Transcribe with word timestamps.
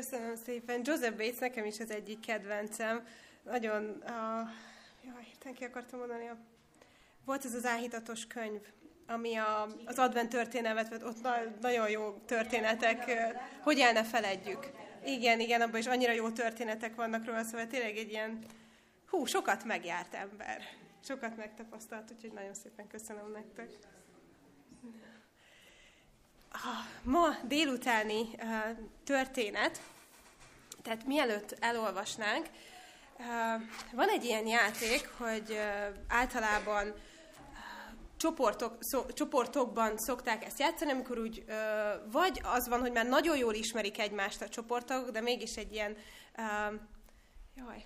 Köszönöm 0.00 0.36
szépen. 0.36 0.80
Joseph 0.84 1.16
Bates 1.16 1.38
nekem 1.38 1.64
is 1.64 1.80
az 1.80 1.90
egyik 1.90 2.20
kedvencem. 2.20 3.06
Nagyon, 3.42 3.84
uh, 3.84 4.48
jaj, 5.04 5.22
hirtelen 5.24 5.54
ki 5.54 5.64
akartam 5.64 5.98
mondani, 5.98 6.28
a, 6.28 6.36
volt 7.24 7.44
ez 7.44 7.54
az 7.54 7.64
áhítatos 7.64 8.26
könyv, 8.26 8.60
ami 9.06 9.34
a, 9.36 9.66
az 9.84 9.98
advent 9.98 10.28
történelmet, 10.28 11.02
ott 11.02 11.22
na, 11.22 11.34
nagyon 11.60 11.90
jó 11.90 12.10
történetek, 12.26 13.10
hogy 13.62 13.78
el 13.78 13.92
ne 13.92 14.04
feledjük. 14.04 14.70
Igen, 15.04 15.40
igen, 15.40 15.60
abban 15.60 15.80
is 15.80 15.86
annyira 15.86 16.12
jó 16.12 16.30
történetek 16.30 16.94
vannak 16.94 17.24
róla, 17.24 17.42
szóval 17.42 17.66
tényleg 17.66 17.96
egy 17.96 18.10
ilyen, 18.10 18.44
hú, 19.06 19.24
sokat 19.24 19.64
megjárt 19.64 20.14
ember. 20.14 20.62
Sokat 21.04 21.36
megtapasztalt, 21.36 22.10
úgyhogy 22.10 22.32
nagyon 22.32 22.54
szépen 22.54 22.86
köszönöm 22.86 23.30
nektek. 23.32 23.68
Ma 27.02 27.28
délutáni 27.42 28.28
történet, 29.04 29.80
tehát 30.82 31.06
mielőtt 31.06 31.56
elolvasnánk, 31.60 32.46
van 33.92 34.08
egy 34.08 34.24
ilyen 34.24 34.46
játék, 34.46 35.08
hogy 35.18 35.58
általában 36.08 36.94
csoportok, 38.20 38.76
szó, 38.80 39.06
csoportokban 39.12 39.98
szokták 39.98 40.44
ezt 40.44 40.58
játszani, 40.58 40.90
amikor 40.90 41.18
úgy 41.18 41.44
ö, 41.46 41.52
vagy 42.10 42.40
az 42.42 42.68
van, 42.68 42.80
hogy 42.80 42.92
már 42.92 43.06
nagyon 43.06 43.36
jól 43.36 43.54
ismerik 43.54 43.98
egymást 43.98 44.42
a 44.42 44.48
csoportok, 44.48 45.10
de 45.10 45.20
mégis 45.20 45.54
egy 45.54 45.72
ilyen, 45.72 45.96
ö, 46.36 46.74
jaj, 47.56 47.84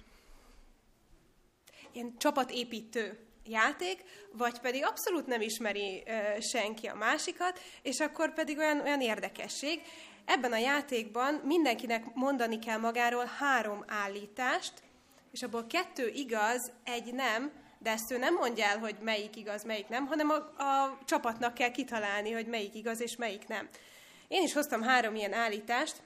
ilyen 1.92 2.16
csapatépítő 2.18 3.26
játék, 3.46 4.04
vagy 4.32 4.58
pedig 4.58 4.84
abszolút 4.84 5.26
nem 5.26 5.40
ismeri 5.40 6.02
senki 6.40 6.86
a 6.86 6.94
másikat, 6.94 7.60
és 7.82 8.00
akkor 8.00 8.34
pedig 8.34 8.58
olyan, 8.58 8.80
olyan 8.80 9.00
érdekesség. 9.00 9.82
Ebben 10.24 10.52
a 10.52 10.58
játékban 10.58 11.34
mindenkinek 11.34 12.14
mondani 12.14 12.58
kell 12.58 12.78
magáról 12.78 13.30
három 13.38 13.84
állítást, 13.86 14.72
és 15.32 15.42
abból 15.42 15.66
kettő 15.66 16.08
igaz, 16.08 16.72
egy 16.84 17.14
nem, 17.14 17.52
de 17.78 17.90
ezt 17.90 18.10
ő 18.10 18.18
nem 18.18 18.34
mondja 18.34 18.64
el, 18.64 18.78
hogy 18.78 18.96
melyik 19.00 19.36
igaz, 19.36 19.64
melyik 19.64 19.88
nem, 19.88 20.06
hanem 20.06 20.30
a, 20.30 20.62
a 20.62 20.98
csapatnak 21.04 21.54
kell 21.54 21.70
kitalálni, 21.70 22.32
hogy 22.32 22.46
melyik 22.46 22.74
igaz 22.74 23.00
és 23.00 23.16
melyik 23.16 23.46
nem. 23.46 23.68
Én 24.28 24.42
is 24.42 24.52
hoztam 24.52 24.82
három 24.82 25.14
ilyen 25.14 25.32
állítást. 25.32 25.96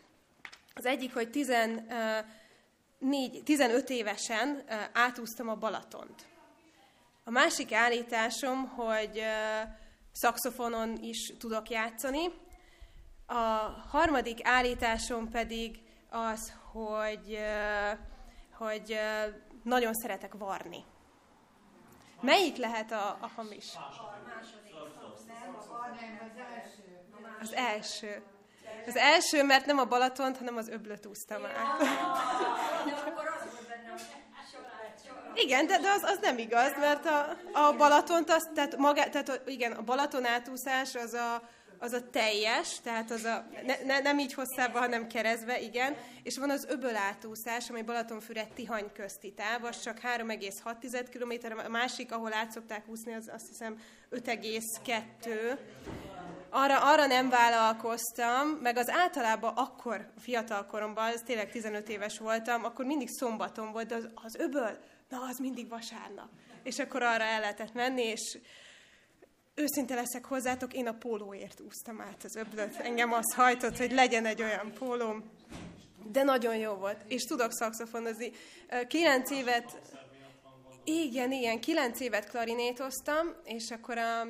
Az 0.75 0.87
egyik, 0.87 1.15
hogy 1.15 1.31
14, 1.31 3.43
15 3.45 3.91
évesen 3.91 4.63
átúztam 4.93 5.49
a 5.49 5.55
Balatont. 5.55 6.27
A 7.29 7.31
másik 7.31 7.73
állításom, 7.73 8.69
hogy 8.69 9.23
szakszofonon 10.13 10.99
is 11.01 11.33
tudok 11.39 11.71
játszani. 11.71 12.27
A 13.27 13.35
harmadik 13.91 14.47
állításom 14.47 15.29
pedig 15.31 15.81
az, 16.11 16.53
hogy, 16.73 17.39
hogy 18.53 18.99
nagyon 19.63 19.95
szeretek 19.95 20.35
varni. 20.35 20.85
Melyik 22.21 22.57
lehet 22.57 22.93
a, 22.93 23.19
a 23.21 23.31
hamis? 23.37 23.67
Az 27.41 27.53
első. 27.53 28.23
Az 28.87 28.97
első, 28.97 29.43
mert 29.43 29.67
nem 29.67 29.79
a 29.79 29.85
Balatont, 29.85 30.37
hanem 30.37 30.57
az 30.57 30.69
öblöt 30.69 31.07
úsztam 31.07 31.45
át. 31.45 31.83
Igen, 35.43 35.67
de, 35.67 35.79
de 35.79 35.91
az, 35.91 36.03
az 36.03 36.19
nem 36.21 36.39
igaz, 36.39 36.73
mert 36.79 37.07
a, 37.07 37.37
a 37.53 37.77
Balatont, 37.77 38.31
az, 38.31 38.49
tehát, 38.55 38.77
maga, 38.77 39.09
tehát 39.09 39.43
igen, 39.47 39.73
a 39.73 39.83
Balaton 39.83 40.27
átúszás 40.27 40.95
az 40.95 41.13
a, 41.15 41.43
az 41.79 41.93
a 41.93 42.11
teljes, 42.11 42.81
tehát 42.81 43.11
az 43.11 43.25
a, 43.25 43.47
ne, 43.67 43.75
ne, 43.85 44.01
nem 44.01 44.19
így 44.19 44.35
hosszában, 44.35 44.83
hanem 44.83 45.07
keresztbe, 45.07 45.61
igen, 45.61 45.97
és 46.23 46.39
van 46.39 46.51
az 46.51 46.67
öböl 46.69 46.97
átúszás, 46.97 47.71
ami 47.71 47.83
Balatonfüred 47.83 48.49
Tihany 48.49 48.93
közti 48.93 49.33
táv, 49.33 49.65
az 49.65 49.83
csak 49.83 49.99
3,6 50.17 51.07
km, 51.11 51.59
a 51.67 51.69
másik, 51.69 52.13
ahol 52.13 52.33
át 52.33 52.51
szokták 52.51 52.89
úszni, 52.89 53.15
az 53.15 53.31
azt 53.35 53.49
hiszem 53.49 53.77
5,2 54.11 55.59
arra, 56.51 56.93
arra 56.93 57.07
nem 57.07 57.29
vállalkoztam, 57.29 58.49
meg 58.63 58.77
az 58.77 58.91
általában 58.91 59.53
akkor, 59.57 60.11
fiatal 60.21 60.67
koromban, 60.67 61.07
ez 61.07 61.23
tényleg 61.23 61.51
15 61.51 61.89
éves 61.89 62.19
voltam, 62.19 62.65
akkor 62.65 62.85
mindig 62.85 63.09
szombaton 63.09 63.73
volt, 63.73 63.87
de 63.87 63.95
az, 63.95 64.09
az 64.15 64.35
öböl, 64.35 64.79
na 65.09 65.23
az 65.31 65.39
mindig 65.39 65.69
vasárnap. 65.69 66.29
És 66.63 66.79
akkor 66.79 67.03
arra 67.03 67.25
el 67.25 67.41
lehetett 67.41 67.73
menni, 67.73 68.03
és 68.03 68.39
őszinte 69.55 69.95
leszek 69.95 70.25
hozzátok, 70.25 70.75
én 70.75 70.87
a 70.87 70.93
pólóért 70.93 71.61
úsztam 71.61 72.01
át 72.01 72.25
az 72.25 72.37
öblöt. 72.37 72.77
Engem 72.77 73.13
az 73.13 73.35
hajtott, 73.35 73.77
hogy 73.77 73.93
legyen 73.93 74.27
egy 74.27 74.43
olyan 74.43 74.73
pólóm. 74.73 75.25
De 76.13 76.23
nagyon 76.23 76.57
jó 76.57 76.73
volt. 76.73 77.05
És 77.09 77.23
tudok 77.23 77.53
szakszofonozni. 77.53 78.31
Kilenc 78.89 79.31
évet... 79.31 79.97
Igen, 80.85 81.33
igen, 81.33 81.61
kilenc 81.61 82.01
évet 82.01 82.29
klarinétoztam, 82.29 83.35
és 83.45 83.71
akkor 83.71 83.99
a, 83.99 84.21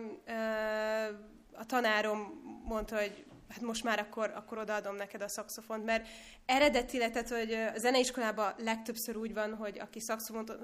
a 1.53 1.67
tanárom 1.67 2.43
mondta, 2.65 2.97
hogy 2.97 3.25
hát 3.49 3.61
most 3.61 3.85
már 3.85 3.99
akkor, 3.99 4.33
akkor 4.35 4.59
odaadom 4.59 4.97
neked 4.97 5.23
a 5.23 5.29
szakszofont, 5.29 5.85
mert 5.85 6.09
eredetileg, 6.47 7.11
tehát, 7.11 7.29
hogy 7.29 7.53
a 7.53 7.79
zeneiskolában 7.79 8.53
legtöbbször 8.59 9.17
úgy 9.17 9.35
van, 9.35 9.55
hogy 9.55 9.79
aki 9.79 10.01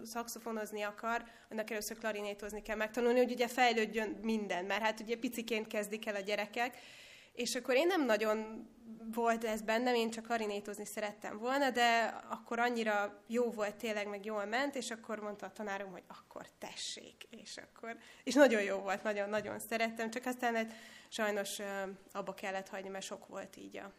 szakszofonozni 0.04 0.82
akar, 0.82 1.24
annak 1.50 1.70
először 1.70 1.98
klarinétozni 1.98 2.62
kell 2.62 2.76
megtanulni, 2.76 3.18
hogy 3.18 3.32
ugye 3.32 3.48
fejlődjön 3.48 4.18
minden, 4.22 4.64
mert 4.64 4.82
hát 4.82 5.00
ugye 5.00 5.16
piciként 5.16 5.66
kezdik 5.66 6.06
el 6.06 6.14
a 6.14 6.20
gyerekek, 6.20 6.76
és 7.34 7.54
akkor 7.54 7.74
én 7.74 7.86
nem 7.86 8.04
nagyon 8.04 8.68
volt 9.12 9.44
ez 9.44 9.62
bennem, 9.62 9.94
én 9.94 10.10
csak 10.10 10.24
klarinétozni 10.24 10.84
szerettem 10.84 11.38
volna, 11.38 11.70
de 11.70 12.20
akkor 12.28 12.58
annyira 12.58 13.22
jó 13.26 13.50
volt 13.50 13.76
tényleg, 13.76 14.08
meg 14.08 14.24
jól 14.24 14.44
ment, 14.44 14.74
és 14.74 14.90
akkor 14.90 15.18
mondta 15.18 15.46
a 15.46 15.52
tanárom, 15.52 15.90
hogy 15.90 16.02
akkor 16.06 16.46
tessék, 16.58 17.26
és 17.30 17.56
akkor, 17.56 17.96
és 18.24 18.34
nagyon 18.34 18.62
jó 18.62 18.78
volt, 18.78 19.02
nagyon-nagyon 19.02 19.58
szerettem, 19.58 20.10
csak 20.10 20.26
aztán 20.26 20.56
egy 20.56 20.72
sajnos 21.08 21.58
abba 22.12 22.34
kellett 22.34 22.68
hagyni, 22.68 22.88
mert 22.88 23.04
sok 23.04 23.26
volt 23.26 23.56
így 23.56 23.76
a... 23.76 23.92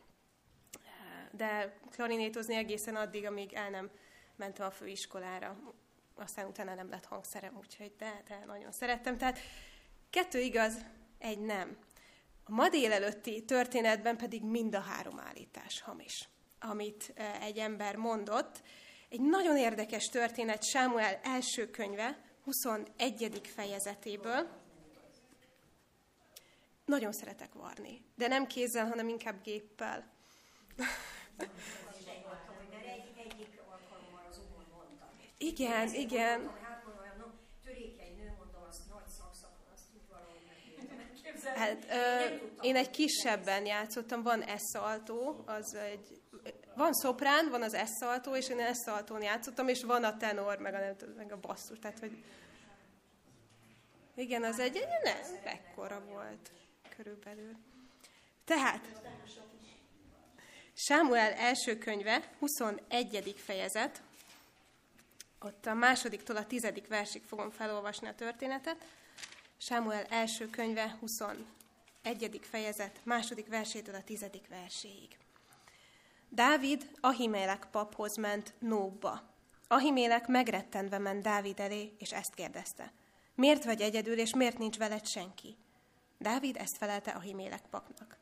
De 1.31 1.77
klarinétozni 1.89 2.55
egészen 2.55 2.95
addig, 2.95 3.25
amíg 3.25 3.53
el 3.53 3.69
nem 3.69 3.89
mentem 4.35 4.65
a 4.65 4.71
főiskolára. 4.71 5.57
Aztán 6.15 6.47
utána 6.47 6.75
nem 6.75 6.89
lett 6.89 7.05
hangszerem, 7.05 7.57
úgyhogy 7.57 7.91
de, 7.97 8.21
de 8.27 8.43
nagyon 8.45 8.71
szerettem. 8.71 9.17
Tehát 9.17 9.39
kettő 10.09 10.39
igaz, 10.39 10.85
egy 11.17 11.39
nem. 11.39 11.77
A 12.47 12.51
ma 12.51 12.69
délelőtti 12.69 13.43
történetben 13.43 14.17
pedig 14.17 14.43
mind 14.43 14.75
a 14.75 14.79
három 14.79 15.19
állítás 15.19 15.81
hamis, 15.81 16.29
amit 16.59 17.13
egy 17.41 17.57
ember 17.57 17.95
mondott. 17.95 18.61
Egy 19.09 19.21
nagyon 19.21 19.57
érdekes 19.57 20.09
történet 20.09 20.63
Sámuel 20.63 21.19
első 21.23 21.69
könyve, 21.69 22.19
21. 22.43 23.41
fejezetéből, 23.55 24.47
nagyon 26.85 27.11
szeretek 27.11 27.53
varni, 27.53 28.01
de 28.15 28.27
nem 28.27 28.47
kézzel, 28.47 28.87
hanem 28.87 29.07
inkább 29.07 29.43
géppel. 29.43 30.13
Igen, 35.37 35.93
igen. 35.93 36.51
Hát, 41.45 41.85
ö, 41.89 42.35
én 42.61 42.75
egy 42.75 42.89
kisebben 42.89 43.65
játszottam, 43.65 44.23
van 44.23 44.41
eszaltó, 44.41 45.43
az 45.45 45.73
egy, 45.75 46.21
van 46.75 46.93
szoprán, 46.93 47.49
van 47.49 47.61
az 47.61 47.73
eszaltó, 47.73 48.35
és 48.35 48.49
én 48.49 48.59
eszaltón 48.59 49.21
játszottam, 49.21 49.67
és 49.67 49.83
van 49.83 50.03
a 50.03 50.17
tenor, 50.17 50.57
meg 50.57 50.73
a, 50.73 51.05
meg 51.17 51.31
a 51.31 51.39
basszus, 51.39 51.79
tehát, 51.79 51.99
hogy 51.99 52.23
igen, 54.15 54.43
az 54.43 54.59
egy, 54.59 54.75
egy 54.75 54.87
nem, 55.03 55.17
ekkora 55.43 56.05
volt 56.05 56.51
körülbelül. 56.95 57.51
Tehát, 58.45 58.87
Sámuel 60.77 61.33
első 61.33 61.77
könyve, 61.77 62.29
21. 62.39 63.35
fejezet, 63.37 64.01
ott 65.39 65.65
a 65.65 65.73
másodiktól 65.73 66.35
a 66.35 66.45
tizedik 66.45 66.87
versig 66.87 67.23
fogom 67.23 67.49
felolvasni 67.49 68.07
a 68.07 68.15
történetet. 68.15 68.85
Sámuel 69.57 70.03
első 70.03 70.49
könyve, 70.49 70.97
21. 70.99 71.45
fejezet, 72.41 72.99
második 73.03 73.47
versétől 73.47 73.95
a 73.95 74.03
tizedik 74.03 74.47
verséig. 74.47 75.17
Dávid 76.29 76.89
Ahimélek 77.01 77.67
paphoz 77.71 78.15
ment 78.15 78.53
Nóba. 78.59 79.21
Ahimélek 79.67 80.27
megrettenve 80.27 80.97
ment 80.97 81.23
Dávid 81.23 81.59
elé, 81.59 81.95
és 81.97 82.13
ezt 82.13 82.33
kérdezte. 82.33 82.91
Miért 83.35 83.65
vagy 83.65 83.81
egyedül, 83.81 84.19
és 84.19 84.35
miért 84.35 84.57
nincs 84.57 84.77
veled 84.77 85.05
senki? 85.05 85.57
Dávid 86.17 86.57
ezt 86.57 86.77
felelte 86.77 87.11
a 87.11 87.19
himélek 87.19 87.61
papnak. 87.69 88.17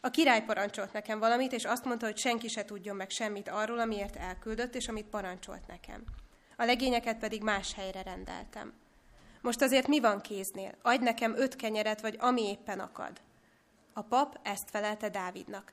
A 0.00 0.10
király 0.10 0.44
parancsolt 0.44 0.92
nekem 0.92 1.18
valamit, 1.18 1.52
és 1.52 1.64
azt 1.64 1.84
mondta, 1.84 2.06
hogy 2.06 2.16
senki 2.16 2.48
se 2.48 2.64
tudjon 2.64 2.96
meg 2.96 3.10
semmit 3.10 3.48
arról, 3.48 3.78
amiért 3.78 4.16
elküldött, 4.16 4.74
és 4.74 4.88
amit 4.88 5.06
parancsolt 5.06 5.66
nekem. 5.66 6.04
A 6.56 6.64
legényeket 6.64 7.18
pedig 7.18 7.42
más 7.42 7.74
helyre 7.74 8.02
rendeltem. 8.02 8.72
Most 9.44 9.62
azért 9.62 9.86
mi 9.86 10.00
van 10.00 10.20
kéznél? 10.20 10.74
Adj 10.82 11.04
nekem 11.04 11.36
öt 11.36 11.56
kenyeret, 11.56 12.00
vagy 12.00 12.16
ami 12.18 12.48
éppen 12.48 12.80
akad. 12.80 13.20
A 13.92 14.02
pap 14.02 14.38
ezt 14.42 14.70
felelte 14.70 15.08
Dávidnak. 15.08 15.72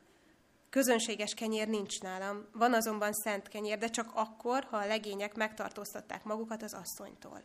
Közönséges 0.69 1.33
kenyér 1.33 1.67
nincs 1.67 2.01
nálam, 2.01 2.45
van 2.53 2.73
azonban 2.73 3.13
szent 3.13 3.47
kenyér, 3.47 3.77
de 3.77 3.87
csak 3.87 4.11
akkor, 4.13 4.63
ha 4.63 4.77
a 4.77 4.85
legények 4.85 5.35
megtartóztatták 5.35 6.23
magukat 6.23 6.63
az 6.63 6.73
asszonytól. 6.73 7.41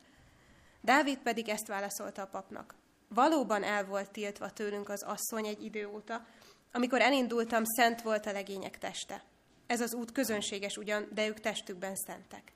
Dávid 0.80 1.18
pedig 1.18 1.48
ezt 1.48 1.66
válaszolta 1.66 2.22
a 2.22 2.26
papnak. 2.26 2.74
Valóban 3.08 3.62
el 3.62 3.84
volt 3.84 4.10
tiltva 4.10 4.50
tőlünk 4.50 4.88
az 4.88 5.02
asszony 5.02 5.46
egy 5.46 5.64
idő 5.64 5.88
óta, 5.88 6.26
amikor 6.72 7.00
elindultam, 7.00 7.64
szent 7.64 8.02
volt 8.02 8.26
a 8.26 8.32
legények 8.32 8.78
teste. 8.78 9.24
Ez 9.66 9.80
az 9.80 9.94
út 9.94 10.12
közönséges 10.12 10.76
ugyan, 10.76 11.08
de 11.12 11.26
ők 11.26 11.40
testükben 11.40 11.94
szentek. 11.94 12.52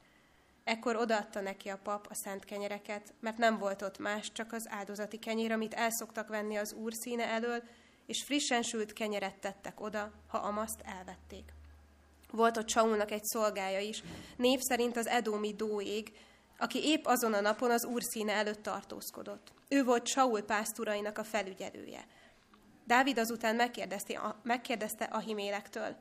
Ekkor 0.71 0.97
odaadta 0.97 1.41
neki 1.41 1.69
a 1.69 1.79
pap 1.83 2.07
a 2.11 2.15
szent 2.15 2.45
kenyereket, 2.45 3.15
mert 3.21 3.39
nem 3.39 3.59
volt 3.59 3.83
ott 3.83 3.99
más, 3.99 4.33
csak 4.33 4.53
az 4.53 4.67
áldozati 4.69 5.19
kenyér, 5.19 5.53
amit 5.53 5.75
elszoktak 5.75 6.29
venni 6.29 6.57
az 6.57 6.73
úr 6.73 6.93
színe 6.95 7.25
elől, 7.25 7.63
és 8.07 8.23
frissen 8.23 8.63
sült 8.63 8.93
kenyeret 8.93 9.39
tettek 9.41 9.81
oda, 9.81 10.13
ha 10.29 10.39
amaszt 10.39 10.81
elvették. 10.85 11.53
Volt 12.31 12.57
ott 12.57 12.69
Saulnak 12.69 13.11
egy 13.11 13.25
szolgája 13.25 13.79
is, 13.79 14.03
név 14.37 14.61
szerint 14.61 14.97
az 14.97 15.07
Edomi 15.07 15.55
Dóég, 15.55 16.13
aki 16.59 16.85
épp 16.85 17.05
azon 17.05 17.35
a 17.35 17.41
napon 17.41 17.71
az 17.71 17.85
úr 17.85 18.03
színe 18.03 18.33
előtt 18.33 18.63
tartózkodott. 18.63 19.53
Ő 19.69 19.85
volt 19.85 20.07
Saul 20.07 20.43
pászturainak 20.43 21.19
a 21.19 21.25
felügyelője. 21.25 22.07
Dávid 22.87 23.19
azután 23.19 23.57
megkérdezte, 23.57 24.37
megkérdezte 24.43 25.05
Ahimélektől, 25.05 25.97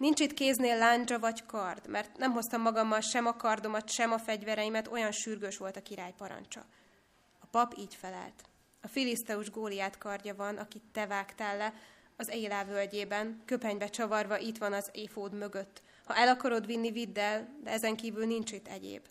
nincs 0.00 0.20
itt 0.20 0.34
kéznél 0.34 0.76
láncsa 0.76 1.18
vagy 1.18 1.46
kard, 1.46 1.88
mert 1.88 2.16
nem 2.16 2.32
hoztam 2.32 2.60
magammal 2.60 3.00
sem 3.00 3.26
a 3.26 3.36
kardomat, 3.36 3.90
sem 3.90 4.12
a 4.12 4.18
fegyvereimet, 4.18 4.88
olyan 4.88 5.12
sürgős 5.12 5.56
volt 5.56 5.76
a 5.76 5.82
király 5.82 6.14
parancsa. 6.16 6.64
A 7.40 7.46
pap 7.50 7.74
így 7.78 7.94
felelt. 7.94 8.44
A 8.82 8.88
filiszteus 8.88 9.50
Góliát 9.50 9.98
kardja 9.98 10.34
van, 10.34 10.56
akit 10.56 10.82
te 10.92 11.06
vágtál 11.06 11.56
le, 11.56 11.74
az 12.16 12.28
Élá 12.28 12.64
völgyében, 12.64 13.42
köpenybe 13.44 13.86
csavarva 13.86 14.38
itt 14.38 14.58
van 14.58 14.72
az 14.72 14.90
éfód 14.92 15.32
mögött. 15.32 15.82
Ha 16.04 16.14
el 16.14 16.28
akarod 16.28 16.66
vinni, 16.66 16.90
vidd 16.90 17.18
el, 17.18 17.48
de 17.62 17.70
ezen 17.70 17.96
kívül 17.96 18.26
nincs 18.26 18.52
itt 18.52 18.68
egyéb. 18.68 19.06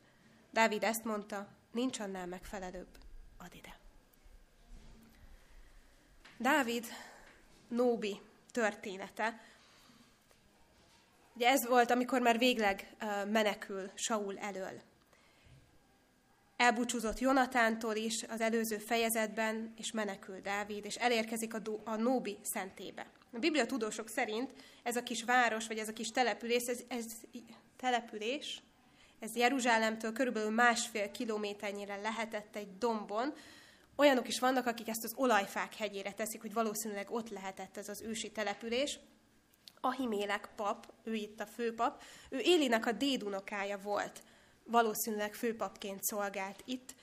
Dávid 0.52 0.84
ezt 0.84 1.04
mondta, 1.04 1.48
nincs 1.72 2.00
annál 2.00 2.26
megfelelőbb. 2.26 2.98
Ad 3.38 3.54
ide. 3.54 3.78
Dávid 6.38 6.86
Nóbi 7.68 8.22
története. 8.52 9.40
Ugye 11.40 11.50
ez 11.50 11.66
volt, 11.66 11.92
amikor 11.92 12.22
már 12.22 12.38
végleg 12.38 12.96
menekül 13.32 13.92
Saul 13.94 14.38
elől. 14.38 14.82
Elbúcsúzott 16.58 17.20
Jonatántól 17.20 17.96
is 17.96 18.24
az 18.30 18.42
előző 18.42 18.78
fejezetben, 18.78 19.74
és 19.78 19.92
menekül 19.92 20.42
Dávid, 20.42 20.86
és 20.86 20.96
elérkezik 20.96 21.54
a, 21.54 21.62
a 21.84 21.96
Nóbi 21.96 22.38
szentébe. 22.42 23.06
A 23.34 23.38
Biblia 23.38 23.66
tudósok 23.66 24.10
szerint 24.10 24.54
ez 24.84 24.96
a 24.96 25.04
kis 25.04 25.24
város, 25.24 25.68
vagy 25.68 25.78
ez 25.78 25.88
a 25.88 25.94
kis 25.94 26.12
település, 26.12 26.66
ez, 26.66 26.80
ez 26.88 27.06
település, 27.78 28.62
ez 29.20 29.36
Jeruzsálemtől 29.36 30.14
körülbelül 30.14 30.52
másfél 30.52 31.12
kilométernyire 31.12 31.96
lehetett 31.96 32.56
egy 32.56 32.78
dombon. 32.78 33.34
Olyanok 33.96 34.28
is 34.28 34.40
vannak, 34.40 34.66
akik 34.66 34.88
ezt 34.88 35.04
az 35.04 35.14
olajfák 35.16 35.76
hegyére 35.76 36.12
teszik, 36.12 36.42
hogy 36.42 36.54
valószínűleg 36.54 37.12
ott 37.12 37.30
lehetett 37.30 37.78
ez 37.78 37.90
az 37.90 38.02
ősi 38.02 38.32
település. 38.32 39.00
Ahimélek 39.82 40.50
pap, 40.56 40.94
ő 41.04 41.14
itt 41.14 41.40
a 41.40 41.46
főpap, 41.46 42.04
ő 42.30 42.40
Élinek 42.40 42.86
a 42.86 42.92
dédunokája 42.92 43.78
volt. 43.78 44.22
Valószínűleg 44.64 45.34
főpapként 45.34 46.04
szolgált 46.04 46.62
itt, 46.66 46.96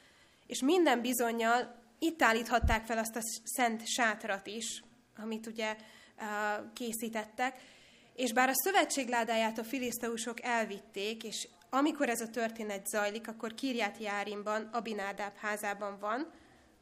és 0.47 0.63
minden 0.63 1.01
bizonyal 1.01 1.83
itt 1.99 2.23
állíthatták 2.23 2.87
fel 2.87 2.99
azt 2.99 3.17
a 3.17 3.21
szent 3.45 3.87
sátrat 3.87 4.47
is, 4.47 4.83
amit 5.17 5.47
ugye 5.47 5.77
készítettek, 6.73 7.61
és 8.15 8.33
bár 8.33 8.49
a 8.49 8.55
szövetségládáját 8.55 9.59
a 9.59 9.65
filiszteusok 9.65 10.43
elvitték, 10.43 11.25
és 11.25 11.49
amikor 11.71 12.09
ez 12.09 12.21
a 12.21 12.31
történet 12.31 12.87
zajlik, 12.87 13.29
akkor 13.29 13.55
Kirját 13.55 13.99
Járimban, 13.99 14.69
Abinádáb 14.73 15.37
házában 15.37 15.99
van, 15.99 16.31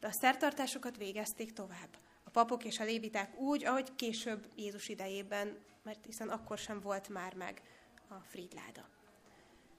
de 0.00 0.06
a 0.06 0.12
szertartásokat 0.12 0.96
végezték 0.96 1.52
tovább. 1.52 1.88
A 2.24 2.30
papok 2.30 2.64
és 2.64 2.78
a 2.78 2.84
léviták 2.84 3.38
úgy, 3.38 3.64
ahogy 3.64 3.94
később 3.96 4.46
Jézus 4.56 4.88
idejében, 4.88 5.58
mert 5.84 6.04
hiszen 6.04 6.28
akkor 6.28 6.58
sem 6.58 6.80
volt 6.80 7.08
már 7.08 7.34
meg 7.34 7.62
a 8.08 8.14
Fridláda. 8.14 8.88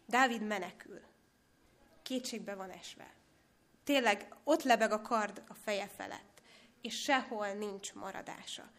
Dávid 0.07 0.41
menekül. 0.41 1.01
Kétségbe 2.03 2.55
van 2.55 2.69
esve. 2.69 3.13
Tényleg 3.83 4.35
ott 4.43 4.63
lebeg 4.63 4.91
a 4.91 5.01
kard 5.01 5.43
a 5.47 5.53
feje 5.53 5.87
felett, 5.87 6.41
és 6.81 7.01
sehol 7.01 7.53
nincs 7.53 7.93
maradása. 7.93 8.71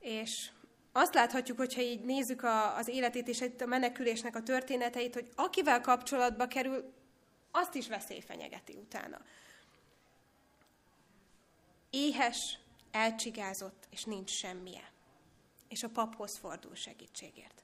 És 0.00 0.50
azt 0.92 1.14
láthatjuk, 1.14 1.58
hogyha 1.58 1.80
így 1.80 2.04
nézzük 2.04 2.42
a, 2.42 2.76
az 2.76 2.88
életét 2.88 3.28
és 3.28 3.44
a 3.58 3.66
menekülésnek 3.66 4.36
a 4.36 4.42
történeteit, 4.42 5.14
hogy 5.14 5.30
akivel 5.34 5.80
kapcsolatba 5.80 6.46
kerül, 6.46 6.94
azt 7.50 7.74
is 7.74 7.88
veszély 7.88 8.20
fenyegeti 8.20 8.76
utána. 8.76 9.20
Éhes, 11.90 12.58
elcsigázott, 12.90 13.86
és 13.90 14.04
nincs 14.04 14.30
semmije. 14.30 14.91
És 15.72 15.82
a 15.82 15.88
paphoz 15.88 16.38
fordul 16.38 16.74
segítségért. 16.74 17.62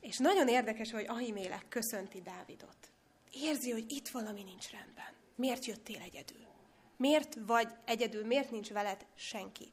És 0.00 0.18
nagyon 0.18 0.48
érdekes, 0.48 0.90
hogy 0.90 1.06
Ahimélek 1.08 1.68
köszönti 1.68 2.22
Dávidot. 2.22 2.90
Érzi, 3.32 3.70
hogy 3.70 3.92
itt 3.92 4.08
valami 4.08 4.42
nincs 4.42 4.70
rendben. 4.70 5.12
Miért 5.34 5.64
jöttél 5.64 6.00
egyedül? 6.00 6.46
Miért 6.96 7.36
vagy 7.46 7.68
egyedül? 7.84 8.26
Miért 8.26 8.50
nincs 8.50 8.68
veled 8.68 9.06
senki? 9.14 9.72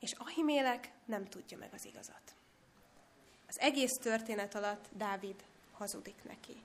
És 0.00 0.12
Ahimélek 0.12 0.92
nem 1.04 1.24
tudja 1.24 1.58
meg 1.58 1.70
az 1.72 1.84
igazat. 1.84 2.34
Az 3.48 3.58
egész 3.58 3.92
történet 3.92 4.54
alatt 4.54 4.88
Dávid 4.92 5.44
hazudik 5.72 6.24
neki. 6.24 6.62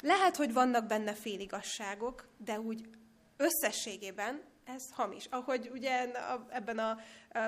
Lehet, 0.00 0.36
hogy 0.36 0.52
vannak 0.52 0.86
benne 0.86 1.14
féligasságok, 1.14 2.28
de 2.36 2.60
úgy 2.60 2.88
összességében 3.36 4.42
ez 4.74 4.90
hamis. 4.92 5.26
Ahogy 5.30 5.70
ugye 5.72 6.12
ebben 6.48 6.78
a 6.78 6.98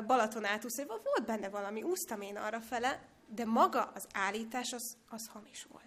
Balaton 0.07 0.45
átúszóban 0.45 1.01
volt 1.05 1.27
benne 1.27 1.49
valami, 1.49 1.83
úsztam 1.83 2.21
én 2.21 2.37
arra 2.37 2.61
fele, 2.61 3.03
de 3.27 3.45
maga 3.45 3.91
az 3.95 4.07
állítás 4.13 4.73
az, 4.73 4.97
az 5.09 5.29
hamis 5.33 5.67
volt. 5.73 5.85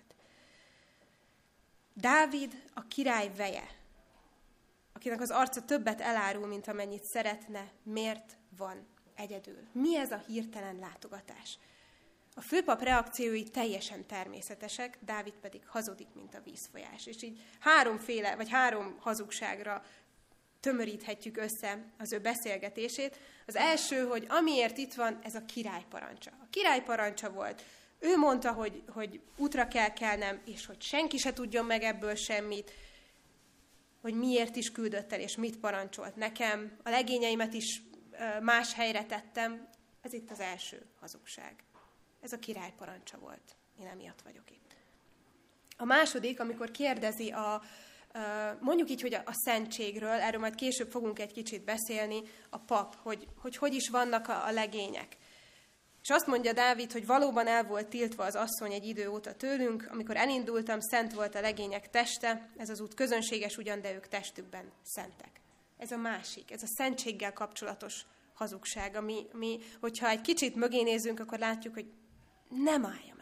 Dávid 1.94 2.64
a 2.74 2.88
király 2.88 3.32
veje, 3.36 3.68
akinek 4.94 5.22
az 5.22 5.30
arca 5.30 5.66
többet 5.66 6.02
elárul, 6.02 6.48
mint 6.48 6.68
amennyit 6.68 7.04
szeretne, 7.04 7.72
miért 7.84 8.38
van 8.58 8.88
egyedül? 9.16 9.68
Mi 9.72 9.98
ez 9.98 10.12
a 10.12 10.24
hirtelen 10.28 10.76
látogatás? 10.80 11.58
A 12.36 12.42
főpap 12.42 12.82
reakciói 12.82 13.44
teljesen 13.44 14.06
természetesek, 14.06 14.98
Dávid 15.00 15.34
pedig 15.34 15.68
hazudik, 15.68 16.08
mint 16.14 16.36
a 16.36 16.42
vízfolyás. 16.44 17.06
És 17.06 17.24
így 17.24 17.42
háromféle, 17.60 18.36
vagy 18.36 18.50
három 18.50 18.98
hazugságra 19.00 19.84
tömöríthetjük 20.64 21.38
össze 21.38 21.84
az 21.98 22.12
ő 22.12 22.20
beszélgetését. 22.20 23.20
Az 23.48 23.56
első, 23.56 24.08
hogy 24.08 24.26
amiért 24.30 24.78
itt 24.78 24.94
van, 24.94 25.20
ez 25.24 25.36
a 25.36 25.46
király 25.46 25.86
parancsa. 25.90 26.32
A 26.32 26.48
király 26.50 26.84
parancsa 26.84 27.30
volt. 27.30 27.64
Ő 28.00 28.18
mondta, 28.18 28.52
hogy, 28.52 28.84
hogy 28.88 29.22
útra 29.38 29.68
kell 29.68 29.94
kelnem, 29.94 30.42
és 30.46 30.66
hogy 30.66 30.82
senki 30.82 31.18
se 31.18 31.34
tudjon 31.34 31.66
meg 31.66 31.84
ebből 31.84 32.16
semmit, 32.16 32.72
hogy 34.02 34.14
miért 34.14 34.56
is 34.56 34.72
küldött 34.72 35.14
el, 35.14 35.20
és 35.20 35.36
mit 35.36 35.58
parancsolt 35.58 36.16
nekem. 36.16 36.78
A 36.84 36.90
legényeimet 36.90 37.54
is 37.54 37.82
más 38.42 38.74
helyre 38.74 39.06
tettem. 39.06 39.68
Ez 40.02 40.14
itt 40.14 40.32
az 40.32 40.40
első 40.40 40.86
hazugság. 41.00 41.64
Ez 42.22 42.34
a 42.34 42.40
király 42.40 42.74
parancsa 42.78 43.18
volt. 43.18 43.56
Én 43.80 43.88
emiatt 43.88 44.22
vagyok 44.22 44.52
itt. 44.52 44.76
A 45.78 45.86
második, 45.86 46.40
amikor 46.40 46.72
kérdezi 46.72 47.30
a, 47.30 47.64
mondjuk 48.60 48.90
így, 48.90 49.02
hogy 49.02 49.14
a, 49.14 49.34
szentségről, 49.34 50.10
erről 50.10 50.40
majd 50.40 50.56
később 50.56 50.92
fogunk 50.92 51.20
egy 51.20 51.32
kicsit 51.32 51.64
beszélni, 51.64 52.22
a 52.50 52.58
pap, 52.58 52.96
hogy 52.96 53.28
hogy, 53.42 53.58
hogy 53.58 53.74
is 53.74 53.90
vannak 53.90 54.28
a, 54.28 54.46
a 54.46 54.52
legények. 54.52 55.18
És 56.02 56.10
azt 56.10 56.28
mondja 56.28 56.54
Dávid, 56.54 56.92
hogy 56.92 57.06
valóban 57.06 57.48
el 57.48 57.64
volt 57.64 57.88
tiltva 57.88 58.24
az 58.24 58.36
asszony 58.36 58.72
egy 58.72 58.86
idő 58.86 59.10
óta 59.10 59.36
tőlünk, 59.36 59.88
amikor 59.92 60.16
elindultam, 60.16 60.80
szent 60.80 61.14
volt 61.14 61.36
a 61.36 61.42
legények 61.42 61.90
teste, 61.90 62.50
ez 62.58 62.70
az 62.70 62.82
út 62.82 62.94
közönséges 62.94 63.58
ugyan, 63.58 63.82
de 63.82 63.94
ők 63.94 64.08
testükben 64.08 64.72
szentek. 64.84 65.42
Ez 65.78 65.92
a 65.92 65.98
másik, 65.98 66.52
ez 66.52 66.64
a 66.64 66.68
szentséggel 66.68 67.34
kapcsolatos 67.34 68.06
hazugság, 68.34 68.96
ami, 68.96 69.28
ami 69.34 69.60
hogyha 69.80 70.10
egy 70.10 70.22
kicsit 70.22 70.56
mögé 70.56 70.82
nézünk, 70.82 71.20
akkor 71.20 71.40
látjuk, 71.40 71.74
hogy 71.74 71.92
nem 72.50 72.86
állja. 72.86 73.13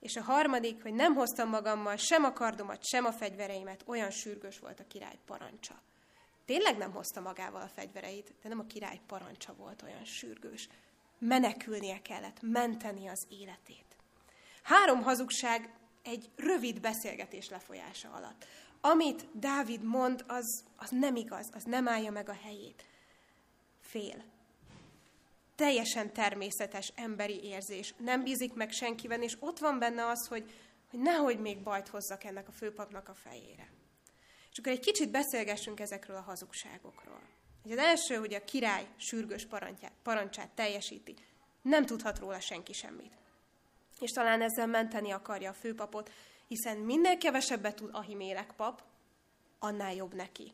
És 0.00 0.16
a 0.16 0.22
harmadik, 0.22 0.82
hogy 0.82 0.94
nem 0.94 1.14
hoztam 1.14 1.48
magammal 1.48 1.96
sem 1.96 2.24
a 2.24 2.32
kardomat, 2.32 2.84
sem 2.84 3.04
a 3.04 3.12
fegyvereimet, 3.12 3.82
olyan 3.86 4.10
sürgős 4.10 4.58
volt 4.58 4.80
a 4.80 4.86
király 4.88 5.18
parancsa. 5.26 5.82
Tényleg 6.44 6.76
nem 6.76 6.92
hozta 6.92 7.20
magával 7.20 7.62
a 7.62 7.68
fegyvereit, 7.68 8.32
de 8.42 8.48
nem 8.48 8.58
a 8.58 8.66
király 8.66 9.00
parancsa 9.06 9.54
volt 9.54 9.82
olyan 9.82 10.04
sürgős 10.04 10.68
menekülnie 11.18 12.02
kellett, 12.02 12.38
menteni 12.40 13.08
az 13.08 13.26
életét. 13.28 13.96
Három 14.62 15.02
hazugság 15.02 15.74
egy 16.02 16.30
rövid 16.36 16.80
beszélgetés 16.80 17.48
lefolyása 17.48 18.10
alatt. 18.10 18.46
Amit 18.80 19.38
Dávid 19.38 19.82
mond, 19.82 20.24
az, 20.26 20.64
az 20.76 20.90
nem 20.90 21.16
igaz, 21.16 21.48
az 21.52 21.62
nem 21.62 21.88
állja 21.88 22.10
meg 22.10 22.28
a 22.28 22.36
helyét. 22.42 22.84
Fél. 23.80 24.24
Teljesen 25.58 26.12
természetes 26.12 26.92
emberi 26.94 27.44
érzés. 27.44 27.94
Nem 27.96 28.22
bízik 28.22 28.54
meg 28.54 28.70
senkiben, 28.70 29.22
és 29.22 29.36
ott 29.40 29.58
van 29.58 29.78
benne 29.78 30.06
az, 30.06 30.26
hogy, 30.26 30.50
hogy 30.90 31.00
nehogy 31.00 31.40
még 31.40 31.62
bajt 31.62 31.88
hozzak 31.88 32.24
ennek 32.24 32.48
a 32.48 32.52
főpapnak 32.52 33.08
a 33.08 33.14
fejére. 33.14 33.72
És 34.50 34.58
akkor 34.58 34.72
egy 34.72 34.80
kicsit 34.80 35.10
beszélgessünk 35.10 35.80
ezekről 35.80 36.16
a 36.16 36.20
hazugságokról. 36.20 37.20
Hogy 37.62 37.72
az 37.72 37.78
első, 37.78 38.14
hogy 38.14 38.34
a 38.34 38.44
király 38.44 38.86
sürgős 38.96 39.46
parancsát 40.02 40.50
teljesíti. 40.54 41.14
Nem 41.62 41.86
tudhat 41.86 42.18
róla 42.18 42.40
senki 42.40 42.72
semmit. 42.72 43.12
És 44.00 44.10
talán 44.10 44.42
ezzel 44.42 44.66
menteni 44.66 45.10
akarja 45.10 45.50
a 45.50 45.54
főpapot, 45.60 46.10
hiszen 46.46 46.76
minél 46.76 47.18
kevesebbet 47.18 47.76
tud 47.76 47.90
Ahimélek 47.92 48.52
pap, 48.56 48.82
annál 49.58 49.94
jobb 49.94 50.14
neki. 50.14 50.52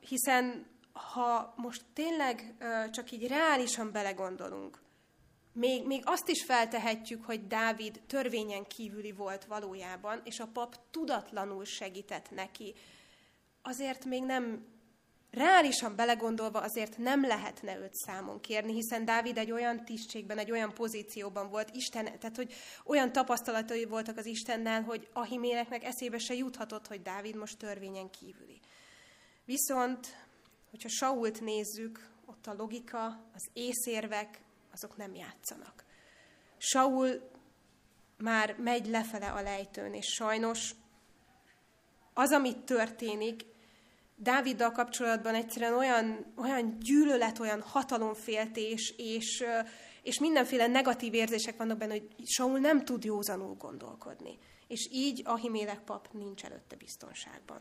Hiszen 0.00 0.71
ha 0.92 1.54
most 1.56 1.84
tényleg 1.92 2.54
csak 2.90 3.10
így 3.10 3.26
reálisan 3.26 3.92
belegondolunk, 3.92 4.80
még, 5.52 5.86
még 5.86 6.02
azt 6.04 6.28
is 6.28 6.44
feltehetjük, 6.44 7.24
hogy 7.24 7.46
Dávid 7.46 8.00
törvényen 8.06 8.64
kívüli 8.66 9.12
volt 9.12 9.44
valójában, 9.44 10.20
és 10.24 10.40
a 10.40 10.46
pap 10.46 10.76
tudatlanul 10.90 11.64
segített 11.64 12.30
neki. 12.30 12.74
Azért 13.62 14.04
még 14.04 14.22
nem, 14.22 14.66
reálisan 15.30 15.96
belegondolva 15.96 16.60
azért 16.60 16.98
nem 16.98 17.26
lehetne 17.26 17.78
őt 17.78 17.94
számon 17.94 18.40
kérni, 18.40 18.72
hiszen 18.72 19.04
Dávid 19.04 19.38
egy 19.38 19.50
olyan 19.50 19.84
tisztségben, 19.84 20.38
egy 20.38 20.50
olyan 20.50 20.74
pozícióban 20.74 21.48
volt, 21.48 21.70
Isten, 21.74 22.04
tehát 22.04 22.36
hogy 22.36 22.54
olyan 22.84 23.12
tapasztalatai 23.12 23.84
voltak 23.84 24.16
az 24.16 24.26
Istennel, 24.26 24.82
hogy 24.82 25.08
Ahiméleknek 25.12 25.84
eszébe 25.84 26.18
se 26.18 26.34
juthatott, 26.34 26.86
hogy 26.86 27.02
Dávid 27.02 27.36
most 27.36 27.58
törvényen 27.58 28.10
kívüli. 28.10 28.60
Viszont, 29.44 30.06
hogyha 30.72 30.88
Sault 30.88 31.40
nézzük, 31.40 32.10
ott 32.26 32.46
a 32.46 32.54
logika, 32.54 33.06
az 33.34 33.48
észérvek, 33.52 34.42
azok 34.72 34.96
nem 34.96 35.14
játszanak. 35.14 35.84
Saul 36.56 37.30
már 38.16 38.56
megy 38.58 38.86
lefele 38.86 39.30
a 39.30 39.42
lejtőn, 39.42 39.94
és 39.94 40.06
sajnos 40.06 40.74
az, 42.14 42.32
amit 42.32 42.58
történik, 42.58 43.44
Dáviddal 44.16 44.70
kapcsolatban 44.70 45.34
egyszerűen 45.34 45.74
olyan, 45.74 46.32
olyan 46.36 46.78
gyűlölet, 46.78 47.38
olyan 47.38 47.60
hatalomféltés, 47.62 48.94
és, 48.96 49.44
és 50.02 50.18
mindenféle 50.18 50.66
negatív 50.66 51.14
érzések 51.14 51.56
vannak 51.56 51.78
benne, 51.78 51.92
hogy 51.92 52.08
Saul 52.24 52.58
nem 52.58 52.84
tud 52.84 53.04
józanul 53.04 53.54
gondolkodni. 53.54 54.38
És 54.68 54.88
így 54.92 55.22
Ahimélek 55.24 55.80
pap 55.80 56.08
nincs 56.12 56.44
előtte 56.44 56.76
biztonságban. 56.76 57.60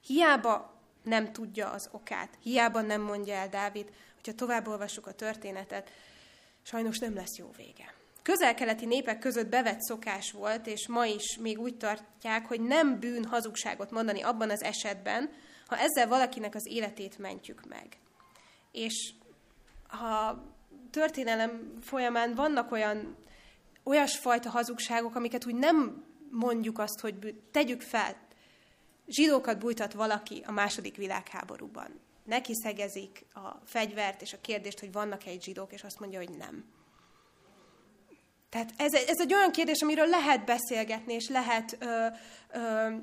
Hiába 0.00 0.73
nem 1.04 1.32
tudja 1.32 1.70
az 1.70 1.88
okát, 1.92 2.38
hiába 2.42 2.80
nem 2.80 3.00
mondja 3.00 3.34
el 3.34 3.48
Dávid, 3.48 3.92
hogyha 4.14 4.34
tovább 4.34 4.68
olvassuk 4.68 5.06
a 5.06 5.12
történetet, 5.12 5.90
sajnos 6.62 6.98
nem 6.98 7.14
lesz 7.14 7.36
jó 7.38 7.50
vége. 7.56 7.94
Közel-keleti 8.22 8.86
népek 8.86 9.18
között 9.18 9.48
bevett 9.48 9.80
szokás 9.80 10.32
volt, 10.32 10.66
és 10.66 10.88
ma 10.88 11.06
is 11.06 11.36
még 11.36 11.58
úgy 11.58 11.76
tartják, 11.76 12.46
hogy 12.46 12.60
nem 12.60 13.00
bűn 13.00 13.24
hazugságot 13.24 13.90
mondani 13.90 14.22
abban 14.22 14.50
az 14.50 14.62
esetben, 14.62 15.30
ha 15.66 15.78
ezzel 15.78 16.08
valakinek 16.08 16.54
az 16.54 16.66
életét 16.66 17.18
mentjük 17.18 17.64
meg. 17.68 17.98
És 18.72 19.14
ha 19.88 20.42
történelem 20.90 21.78
folyamán 21.80 22.34
vannak 22.34 22.72
olyan 22.72 23.16
olyasfajta 23.84 24.50
hazugságok, 24.50 25.14
amiket 25.14 25.46
úgy 25.46 25.54
nem 25.54 26.04
mondjuk 26.30 26.78
azt, 26.78 27.00
hogy 27.00 27.34
tegyük 27.50 27.80
fel, 27.80 28.16
zsidókat 29.06 29.58
bújtat 29.58 29.92
valaki 29.92 30.42
a 30.46 30.52
második 30.52 30.96
világháborúban 30.96 32.00
neki 32.24 32.54
szegezik 32.54 33.26
a 33.32 33.48
fegyvert 33.64 34.22
és 34.22 34.32
a 34.32 34.40
kérdést, 34.40 34.80
hogy 34.80 34.92
vannak-e 34.92 35.30
egy 35.30 35.42
zsidók, 35.42 35.72
és 35.72 35.82
azt 35.82 36.00
mondja, 36.00 36.18
hogy 36.18 36.36
nem. 36.36 36.64
Tehát 38.48 38.72
ez, 38.76 38.94
ez 38.94 39.20
egy 39.20 39.34
olyan 39.34 39.50
kérdés, 39.50 39.82
amiről 39.82 40.06
lehet 40.06 40.44
beszélgetni, 40.44 41.12
és 41.12 41.28
lehet 41.28 41.76
ö, 41.80 42.06
ö, 42.52 42.94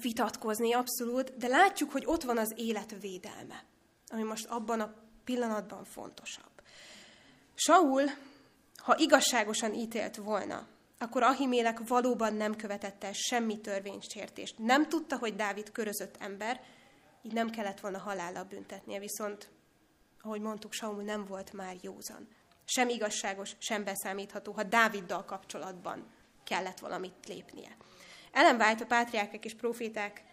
vitatkozni, 0.00 0.72
abszolút, 0.72 1.36
de 1.36 1.48
látjuk, 1.48 1.90
hogy 1.92 2.02
ott 2.06 2.22
van 2.22 2.38
az 2.38 2.52
élet 2.56 2.96
védelme, 3.00 3.64
ami 4.08 4.22
most 4.22 4.46
abban 4.46 4.80
a 4.80 4.94
pillanatban 5.24 5.84
fontosabb. 5.84 6.62
Saul, 7.54 8.02
ha 8.76 8.98
igazságosan 8.98 9.74
ítélt 9.74 10.16
volna, 10.16 10.66
akkor 10.98 11.22
Ahimélek 11.22 11.88
valóban 11.88 12.34
nem 12.34 12.56
követette 12.56 13.12
semmi 13.12 13.60
törvénysértést. 13.60 14.58
Nem 14.58 14.88
tudta, 14.88 15.18
hogy 15.18 15.34
Dávid 15.34 15.72
körözött 15.72 16.16
ember, 16.18 16.60
így 17.22 17.32
nem 17.32 17.50
kellett 17.50 17.80
volna 17.80 17.98
halállal 17.98 18.44
büntetnie, 18.44 18.98
viszont, 18.98 19.50
ahogy 20.22 20.40
mondtuk, 20.40 20.72
Saul 20.72 21.02
nem 21.02 21.24
volt 21.24 21.52
már 21.52 21.76
józan. 21.80 22.28
Sem 22.64 22.88
igazságos, 22.88 23.56
sem 23.58 23.84
beszámítható, 23.84 24.52
ha 24.52 24.62
Dáviddal 24.62 25.24
kapcsolatban 25.24 26.06
kellett 26.44 26.78
valamit 26.78 27.26
lépnie. 27.26 27.76
Ellen 28.32 28.60
White, 28.60 28.84
a 28.84 28.86
pátriákek 28.86 29.44
és 29.44 29.54
proféták 29.54 30.24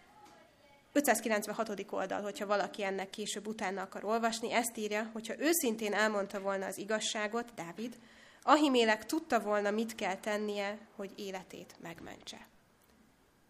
596. 0.92 1.92
oldal, 1.92 2.22
hogyha 2.22 2.46
valaki 2.46 2.84
ennek 2.84 3.10
később 3.10 3.46
utána 3.46 3.82
akar 3.82 4.04
olvasni, 4.04 4.52
ezt 4.52 4.76
írja, 4.76 5.10
hogyha 5.12 5.38
őszintén 5.38 5.92
elmondta 5.92 6.40
volna 6.40 6.66
az 6.66 6.78
igazságot, 6.78 7.54
Dávid, 7.54 7.98
Ahimélek 8.46 9.06
tudta 9.06 9.40
volna, 9.40 9.70
mit 9.70 9.94
kell 9.94 10.16
tennie, 10.16 10.78
hogy 10.96 11.12
életét 11.16 11.74
megmentse. 11.82 12.48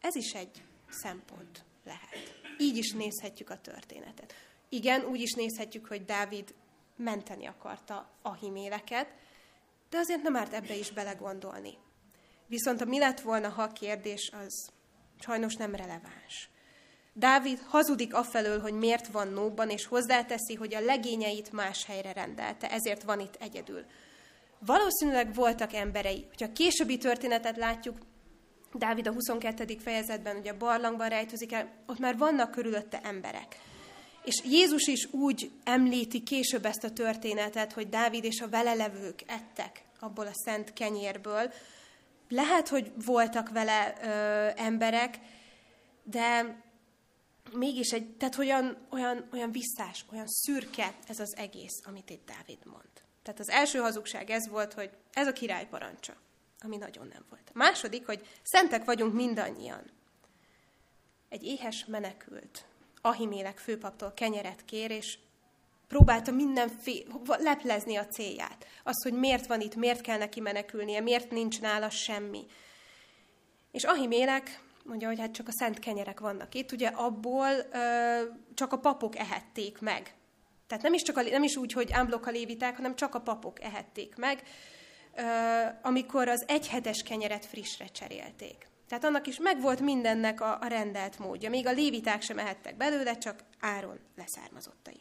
Ez 0.00 0.14
is 0.14 0.34
egy 0.34 0.62
szempont 0.88 1.64
lehet. 1.84 2.40
Így 2.58 2.76
is 2.76 2.92
nézhetjük 2.92 3.50
a 3.50 3.60
történetet. 3.60 4.34
Igen, 4.68 5.04
úgy 5.04 5.20
is 5.20 5.32
nézhetjük, 5.32 5.86
hogy 5.86 6.04
Dávid 6.04 6.54
menteni 6.96 7.46
akarta 7.46 8.10
Ahiméleket, 8.22 9.08
de 9.90 9.98
azért 9.98 10.22
nem 10.22 10.36
árt 10.36 10.52
ebbe 10.52 10.74
is 10.76 10.90
belegondolni. 10.90 11.78
Viszont 12.46 12.80
a 12.80 12.84
mi 12.84 12.98
lett 12.98 13.20
volna, 13.20 13.48
ha 13.48 13.62
a 13.62 13.72
kérdés 13.72 14.30
az 14.32 14.70
sajnos 15.20 15.54
nem 15.54 15.74
releváns. 15.74 16.48
Dávid 17.12 17.58
hazudik 17.58 18.14
afelől, 18.14 18.60
hogy 18.60 18.72
miért 18.72 19.06
van 19.06 19.28
nóban, 19.28 19.70
és 19.70 19.86
hozzáteszi, 19.86 20.54
hogy 20.54 20.74
a 20.74 20.80
legényeit 20.80 21.52
más 21.52 21.84
helyre 21.84 22.12
rendelte, 22.12 22.70
ezért 22.70 23.02
van 23.02 23.20
itt 23.20 23.34
egyedül. 23.34 23.84
Valószínűleg 24.66 25.35
voltak 25.35 25.73
emberei, 25.73 26.25
hogyha 26.28 26.47
a 26.47 26.52
későbbi 26.52 26.99
történetet 26.99 27.56
látjuk, 27.56 27.99
Dávid 28.73 29.06
a 29.06 29.12
22. 29.12 29.76
fejezetben, 29.78 30.37
ugye 30.37 30.50
a 30.50 30.56
barlangban 30.56 31.09
rejtőzik 31.09 31.52
el, 31.52 31.73
ott 31.87 31.99
már 31.99 32.16
vannak 32.16 32.50
körülötte 32.50 33.00
emberek. 33.02 33.59
És 34.25 34.42
Jézus 34.44 34.87
is 34.87 35.09
úgy 35.11 35.50
említi 35.64 36.23
később 36.23 36.64
ezt 36.64 36.85
a 36.85 36.92
történetet, 36.92 37.73
hogy 37.73 37.88
Dávid 37.88 38.25
és 38.25 38.40
a 38.40 38.49
velelevők 38.49 39.23
ettek 39.26 39.85
abból 40.00 40.26
a 40.26 40.35
szent 40.44 40.73
kenyérből. 40.73 41.52
Lehet, 42.28 42.68
hogy 42.68 42.92
voltak 43.04 43.50
vele 43.50 43.94
ö, 44.02 44.62
emberek, 44.62 45.18
de 46.02 46.56
mégis 47.52 47.90
egy, 47.90 48.16
tehát 48.16 48.38
olyan, 48.38 48.87
olyan, 48.90 49.28
olyan 49.33 49.52
visszás, 49.52 50.04
olyan 50.12 50.26
szürke 50.28 50.94
ez 51.09 51.21
az 51.21 51.37
egész, 51.37 51.80
amit 51.85 52.11
itt 52.11 52.26
Dávid 52.26 52.59
mond. 52.64 53.03
Tehát 53.25 53.40
az 53.40 53.49
első 53.49 53.78
hazugság 53.78 54.31
ez 54.31 54.49
volt, 54.49 54.73
hogy 54.73 54.90
ez 55.12 55.26
a 55.26 55.33
király 55.33 55.66
parancsa 55.66 56.14
ami 56.64 56.76
nagyon 56.76 57.07
nem 57.07 57.25
volt. 57.28 57.43
A 57.49 57.59
második, 57.59 58.07
hogy 58.07 58.26
szentek 58.43 58.85
vagyunk 58.85 59.14
mindannyian. 59.14 59.83
Egy 61.28 61.45
éhes 61.45 61.85
menekült. 61.85 62.64
Ahimélek 63.00 63.59
főpaptól 63.59 64.12
kenyeret 64.12 64.64
kér, 64.64 64.90
és 64.90 65.19
próbálta 65.88 66.31
mindenféle, 66.31 67.14
leplezni 67.26 67.97
a 67.97 68.07
célját. 68.07 68.66
Az, 68.83 69.02
hogy 69.02 69.12
miért 69.12 69.47
van 69.47 69.61
itt, 69.61 69.75
miért 69.75 70.00
kell 70.00 70.19
neki 70.19 70.40
menekülnie, 70.40 71.00
miért 71.00 71.31
nincs 71.31 71.61
nála 71.61 71.90
semmi. 71.90 72.47
És 73.71 73.85
Ahimélek 73.85 74.62
mondja, 74.85 75.09
hogy 75.09 75.19
hát 75.19 75.33
csak 75.33 75.49
a 75.49 75.52
szent 75.52 75.78
kenyerek 75.78 76.21
vannak 76.21 76.54
itt, 76.54 76.73
ugye 76.73 76.88
abból 76.88 77.50
ö, 77.73 78.23
csak 78.54 78.73
a 78.73 78.78
papok 78.78 79.16
ehették 79.16 79.81
meg. 79.81 80.14
Tehát 80.76 80.90
nem 80.90 80.95
is, 80.95 81.02
csak 81.02 81.16
a, 81.16 81.23
nem 81.23 81.43
is 81.43 81.57
úgy, 81.57 81.73
hogy 81.73 81.93
ámblok 81.93 82.26
a 82.26 82.31
léviták, 82.31 82.76
hanem 82.76 82.97
csak 82.97 83.14
a 83.14 83.21
papok 83.21 83.62
ehették 83.62 84.16
meg 84.16 84.43
amikor 85.83 86.28
az 86.28 86.45
egyhetes 86.47 87.02
kenyeret 87.02 87.47
frissre 87.47 87.87
cserélték. 87.87 88.69
Tehát 88.88 89.04
annak 89.04 89.26
is 89.26 89.38
megvolt 89.38 89.81
mindennek 89.81 90.40
a, 90.40 90.59
a 90.61 90.66
rendelt 90.66 91.19
módja. 91.19 91.50
Még 91.50 91.66
a 91.66 91.73
léviták 91.73 92.23
sem 92.23 92.38
ehettek 92.38 92.76
belőle, 92.76 93.19
csak 93.19 93.45
Áron 93.61 93.99
leszármazottai. 94.16 95.00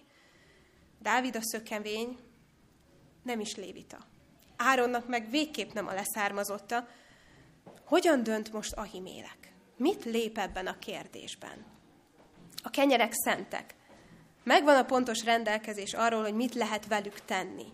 Dávid 1.00 1.36
a 1.36 1.42
szökevény 1.42 2.18
nem 3.24 3.39
is 3.39 3.56
lévita. 3.56 3.98
Áronnak 4.58 5.08
meg 5.08 5.30
végképp 5.30 5.72
nem 5.72 5.88
a 5.88 5.94
leszármazotta. 5.94 6.88
Hogyan 7.86 8.24
dönt 8.24 8.51
most 8.51 8.74
Ahimélek? 8.74 9.53
Mit 9.77 10.06
lép 10.06 10.38
ebben 10.38 10.68
a 10.68 10.80
kérdésben? 10.80 11.65
A 12.63 12.70
kenyerek 12.70 13.12
szentek. 13.13 13.75
Megvan 14.43 14.75
a 14.75 14.85
pontos 14.85 15.23
rendelkezés 15.23 15.93
arról, 15.93 16.21
hogy 16.21 16.33
mit 16.33 16.53
lehet 16.53 16.88
velük 16.88 17.25
tenni. 17.25 17.65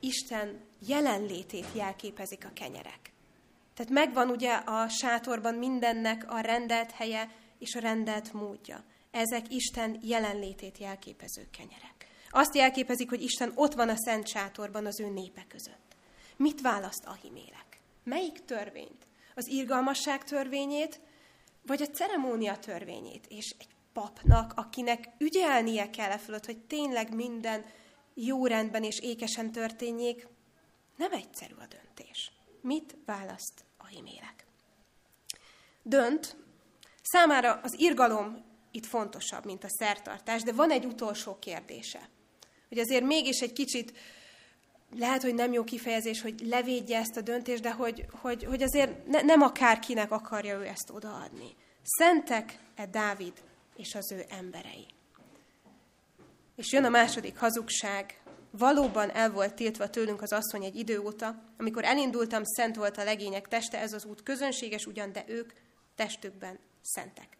Isten 0.00 0.60
jelenlétét 0.86 1.66
jelképezik 1.74 2.44
a 2.44 2.52
kenyerek. 2.54 3.12
Tehát 3.74 3.92
megvan 3.92 4.30
ugye 4.30 4.52
a 4.52 4.88
sátorban 4.88 5.54
mindennek 5.54 6.32
a 6.32 6.40
rendelt 6.40 6.90
helye 6.90 7.30
és 7.58 7.74
a 7.74 7.80
rendelt 7.80 8.32
módja. 8.32 8.84
Ezek 9.10 9.44
Isten 9.48 9.98
jelenlétét 10.02 10.78
jelképező 10.78 11.48
kenyerek. 11.56 12.06
Azt 12.30 12.54
jelképezik, 12.54 13.08
hogy 13.08 13.22
Isten 13.22 13.52
ott 13.54 13.74
van 13.74 13.88
a 13.88 13.96
szent 13.96 14.28
sátorban 14.28 14.86
az 14.86 15.00
ő 15.00 15.08
népe 15.08 15.44
között. 15.48 15.96
Mit 16.36 16.60
választ 16.60 17.04
Ahimélek? 17.04 17.80
Melyik 18.04 18.44
törvényt? 18.44 19.06
Az 19.34 19.46
irgalmasság 19.46 20.24
törvényét, 20.24 21.00
vagy 21.66 21.82
a 21.82 21.86
ceremónia 21.86 22.58
törvényét? 22.58 23.26
És 23.28 23.54
egy 23.58 23.68
papnak, 23.92 24.52
akinek 24.56 25.08
ügyelnie 25.18 25.90
kell 25.90 26.10
e 26.10 26.18
fölött, 26.18 26.46
hogy 26.46 26.58
tényleg 26.58 27.14
minden 27.14 27.64
jó 28.14 28.46
rendben 28.46 28.84
és 28.84 28.98
ékesen 29.00 29.52
történjék, 29.52 30.26
nem 30.96 31.12
egyszerű 31.12 31.54
a 31.54 31.66
döntés. 31.66 32.32
Mit 32.60 32.96
választ 33.06 33.64
Ahimélek? 33.78 34.46
Dönt, 35.82 36.36
számára 37.02 37.60
az 37.62 37.80
irgalom 37.80 38.44
itt 38.70 38.86
fontosabb, 38.86 39.44
mint 39.44 39.64
a 39.64 39.70
szertartás, 39.70 40.42
de 40.42 40.52
van 40.52 40.70
egy 40.70 40.84
utolsó 40.84 41.38
kérdése. 41.38 42.08
Hogy 42.68 42.78
azért 42.78 43.04
mégis 43.04 43.40
egy 43.40 43.52
kicsit, 43.52 43.92
lehet, 44.96 45.22
hogy 45.22 45.34
nem 45.34 45.52
jó 45.52 45.64
kifejezés, 45.64 46.22
hogy 46.22 46.40
levédje 46.40 46.98
ezt 46.98 47.16
a 47.16 47.20
döntést, 47.20 47.62
de 47.62 47.72
hogy, 47.72 48.06
hogy, 48.20 48.44
hogy 48.44 48.62
azért 48.62 49.06
ne, 49.06 49.20
nem 49.20 49.40
akárkinek 49.40 50.10
akarja 50.10 50.58
ő 50.58 50.66
ezt 50.66 50.90
odaadni. 50.90 51.56
Szentek-e 51.82 52.86
Dávid 52.86 53.32
és 53.76 53.94
az 53.94 54.12
ő 54.12 54.24
emberei? 54.28 54.86
És 56.56 56.72
jön 56.72 56.84
a 56.84 56.88
második 56.88 57.38
hazugság. 57.38 58.20
Valóban 58.50 59.10
el 59.10 59.30
volt 59.30 59.54
tiltva 59.54 59.90
tőlünk 59.90 60.22
az 60.22 60.32
asszony 60.32 60.64
egy 60.64 60.76
idő 60.76 61.00
óta. 61.00 61.42
Amikor 61.58 61.84
elindultam, 61.84 62.44
szent 62.44 62.76
volt 62.76 62.98
a 62.98 63.04
legények 63.04 63.48
teste, 63.48 63.78
ez 63.78 63.92
az 63.92 64.04
út 64.04 64.22
közönséges 64.22 64.86
ugyan, 64.86 65.12
de 65.12 65.24
ők 65.26 65.52
testükben 65.94 66.58
szentek. 66.82 67.36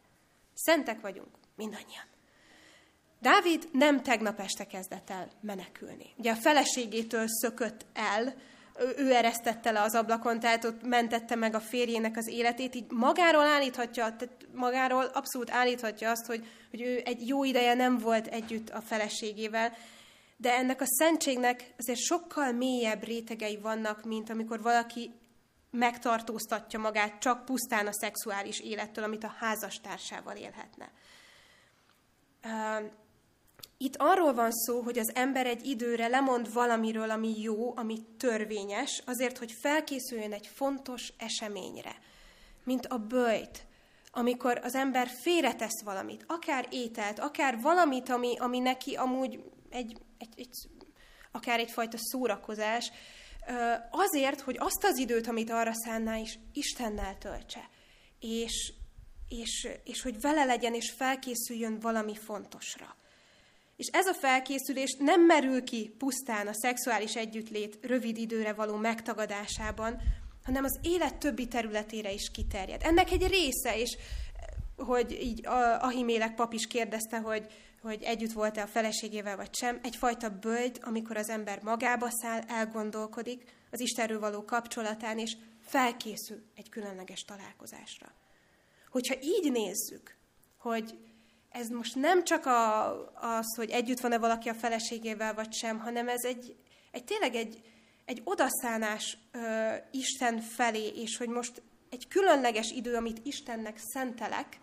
Szentek 0.54 1.00
vagyunk, 1.00 1.28
mindannyian. 1.56 2.04
Dávid 3.20 3.68
nem 3.72 4.02
tegnap 4.02 4.40
este 4.40 4.66
kezdett 4.66 5.10
el 5.10 5.30
menekülni. 5.40 6.12
Ugye 6.16 6.30
a 6.30 6.36
feleségétől 6.36 7.24
szökött 7.26 7.86
el, 7.92 8.34
ő, 8.96 9.12
eresztette 9.14 9.70
le 9.70 9.80
az 9.80 9.94
ablakon, 9.94 10.40
tehát 10.40 10.64
ott 10.64 10.82
mentette 10.82 11.34
meg 11.34 11.54
a 11.54 11.60
férjének 11.60 12.16
az 12.16 12.28
életét, 12.28 12.74
így 12.74 12.90
magáról 12.90 13.46
állíthatja, 13.46 14.02
tehát 14.02 14.46
magáról 14.54 15.04
abszolút 15.04 15.50
állíthatja 15.50 16.10
azt, 16.10 16.26
hogy, 16.26 16.46
hogy 16.70 16.80
ő 16.80 17.02
egy 17.04 17.28
jó 17.28 17.44
ideje 17.44 17.74
nem 17.74 17.98
volt 17.98 18.26
együtt 18.26 18.70
a 18.70 18.80
feleségével, 18.80 19.72
de 20.36 20.52
ennek 20.56 20.80
a 20.80 20.86
szentségnek 20.86 21.74
azért 21.78 21.98
sokkal 21.98 22.52
mélyebb 22.52 23.04
rétegei 23.04 23.56
vannak, 23.56 24.04
mint 24.04 24.30
amikor 24.30 24.62
valaki 24.62 25.10
megtartóztatja 25.70 26.78
magát 26.78 27.18
csak 27.18 27.44
pusztán 27.44 27.86
a 27.86 27.92
szexuális 27.92 28.60
élettől, 28.60 29.04
amit 29.04 29.24
a 29.24 29.34
házastársával 29.38 30.36
élhetne. 30.36 30.90
Itt 33.82 33.96
arról 33.96 34.34
van 34.34 34.52
szó, 34.52 34.80
hogy 34.80 34.98
az 34.98 35.10
ember 35.14 35.46
egy 35.46 35.66
időre 35.66 36.06
lemond 36.06 36.52
valamiről, 36.52 37.10
ami 37.10 37.40
jó, 37.40 37.76
ami 37.76 37.98
törvényes, 38.18 39.02
azért, 39.06 39.38
hogy 39.38 39.52
felkészüljön 39.52 40.32
egy 40.32 40.46
fontos 40.46 41.12
eseményre, 41.18 41.96
mint 42.64 42.86
a 42.86 42.98
bőjt, 42.98 43.66
amikor 44.10 44.60
az 44.62 44.74
ember 44.74 45.08
félretesz 45.22 45.82
valamit, 45.82 46.24
akár 46.26 46.66
ételt, 46.70 47.18
akár 47.18 47.60
valamit, 47.60 48.08
ami, 48.08 48.38
ami 48.38 48.58
neki 48.58 48.94
amúgy 48.94 49.42
egy, 49.70 49.96
egy, 50.18 50.32
egy, 50.36 50.54
akár 51.32 51.58
egyfajta 51.58 51.96
szórakozás, 51.98 52.92
azért, 53.90 54.40
hogy 54.40 54.56
azt 54.58 54.84
az 54.84 54.98
időt, 54.98 55.26
amit 55.26 55.50
arra 55.50 55.74
szánná 55.74 56.16
is, 56.16 56.38
Istennel 56.52 57.18
töltse. 57.18 57.68
És, 58.20 58.72
és, 59.28 59.68
és 59.84 60.02
hogy 60.02 60.20
vele 60.20 60.44
legyen, 60.44 60.74
és 60.74 60.90
felkészüljön 60.90 61.78
valami 61.80 62.16
fontosra. 62.16 63.00
És 63.76 63.86
ez 63.92 64.06
a 64.06 64.14
felkészülés 64.14 64.96
nem 64.98 65.26
merül 65.26 65.64
ki 65.64 65.94
pusztán 65.98 66.46
a 66.46 66.54
szexuális 66.54 67.14
együttlét 67.14 67.78
rövid 67.82 68.16
időre 68.16 68.52
való 68.52 68.76
megtagadásában, 68.76 70.00
hanem 70.44 70.64
az 70.64 70.78
élet 70.82 71.16
többi 71.16 71.48
területére 71.48 72.12
is 72.12 72.30
kiterjed. 72.30 72.82
Ennek 72.82 73.10
egy 73.10 73.26
része, 73.26 73.78
és 73.78 73.96
hogy 74.76 75.12
így 75.22 75.46
Ahimélek 75.78 76.34
pap 76.34 76.52
is 76.52 76.66
kérdezte, 76.66 77.18
hogy, 77.18 77.46
hogy 77.82 78.02
együtt 78.02 78.32
volt-e 78.32 78.62
a 78.62 78.66
feleségével 78.66 79.36
vagy 79.36 79.54
sem, 79.54 79.80
egyfajta 79.82 80.28
böld, 80.28 80.78
amikor 80.82 81.16
az 81.16 81.28
ember 81.28 81.62
magába 81.62 82.10
száll, 82.10 82.40
elgondolkodik 82.48 83.44
az 83.70 83.80
Istenről 83.80 84.20
való 84.20 84.44
kapcsolatán, 84.44 85.18
és 85.18 85.36
felkészül 85.64 86.42
egy 86.54 86.68
különleges 86.68 87.24
találkozásra. 87.24 88.12
Hogyha 88.90 89.14
így 89.22 89.52
nézzük, 89.52 90.16
hogy 90.56 90.98
ez 91.52 91.68
most 91.68 91.94
nem 91.94 92.24
csak 92.24 92.46
a, 92.46 92.90
az, 93.38 93.56
hogy 93.56 93.70
együtt 93.70 94.00
van-e 94.00 94.18
valaki 94.18 94.48
a 94.48 94.54
feleségével 94.54 95.34
vagy 95.34 95.52
sem, 95.52 95.78
hanem 95.78 96.08
ez 96.08 96.24
egy, 96.24 96.56
egy 96.90 97.04
tényleg 97.04 97.34
egy, 97.34 97.60
egy 98.04 98.20
odaszánás 98.24 99.18
ö, 99.32 99.74
Isten 99.90 100.40
felé, 100.40 100.86
és 100.86 101.16
hogy 101.16 101.28
most 101.28 101.62
egy 101.90 102.08
különleges 102.08 102.70
idő, 102.70 102.94
amit 102.94 103.26
Istennek 103.26 103.78
szentelek, 103.78 104.60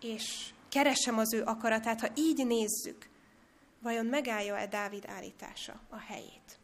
és 0.00 0.50
keresem 0.68 1.18
az 1.18 1.34
ő 1.34 1.42
akaratát, 1.42 2.00
ha 2.00 2.08
így 2.14 2.46
nézzük, 2.46 3.08
vajon 3.82 4.06
megállja-e 4.06 4.66
Dávid 4.66 5.04
állítása 5.06 5.80
a 5.88 5.98
helyét? 5.98 6.59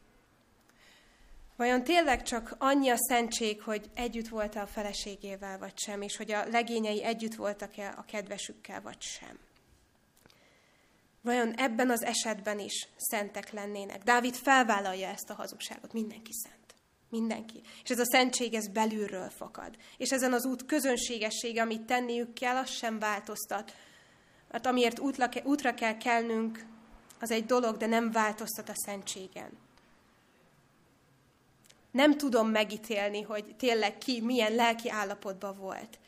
Vajon 1.56 1.84
tényleg 1.84 2.22
csak 2.22 2.54
annyi 2.58 2.88
a 2.88 2.96
szentség, 2.96 3.62
hogy 3.62 3.90
együtt 3.94 4.28
volt-e 4.28 4.60
a 4.60 4.66
feleségével, 4.66 5.58
vagy 5.58 5.78
sem, 5.78 6.02
és 6.02 6.16
hogy 6.16 6.32
a 6.32 6.46
legényei 6.48 7.04
együtt 7.04 7.34
voltak-e 7.34 7.94
a 7.96 8.04
kedvesükkel, 8.04 8.80
vagy 8.80 9.00
sem? 9.00 9.38
Vajon 11.22 11.54
ebben 11.54 11.90
az 11.90 12.02
esetben 12.02 12.58
is 12.58 12.88
szentek 12.96 13.52
lennének? 13.52 14.02
Dávid 14.02 14.34
felvállalja 14.34 15.08
ezt 15.08 15.30
a 15.30 15.34
hazugságot, 15.34 15.92
mindenki 15.92 16.32
szent. 16.32 16.74
Mindenki. 17.10 17.60
És 17.82 17.90
ez 17.90 17.98
a 17.98 18.04
szentség, 18.04 18.54
ez 18.54 18.68
belülről 18.68 19.28
fakad. 19.28 19.76
És 19.96 20.10
ezen 20.10 20.32
az 20.32 20.46
út 20.46 20.66
közönségessége, 20.66 21.62
amit 21.62 21.86
tenniük 21.86 22.34
kell, 22.34 22.56
az 22.56 22.70
sem 22.70 22.98
változtat. 22.98 23.74
Mert 24.50 24.66
amiért 24.66 24.98
útra, 24.98 25.28
útra 25.42 25.74
kell 25.74 25.96
kelnünk, 25.96 26.66
az 27.20 27.30
egy 27.30 27.44
dolog, 27.44 27.76
de 27.76 27.86
nem 27.86 28.10
változtat 28.10 28.68
a 28.68 28.74
szentségen. 28.74 29.65
Nem 31.96 32.16
tudom 32.16 32.48
megítélni, 32.48 33.22
hogy 33.22 33.54
tényleg 33.58 33.98
ki 33.98 34.20
milyen 34.20 34.54
lelki 34.54 34.90
állapotban 34.90 35.56
volt. 35.58 35.98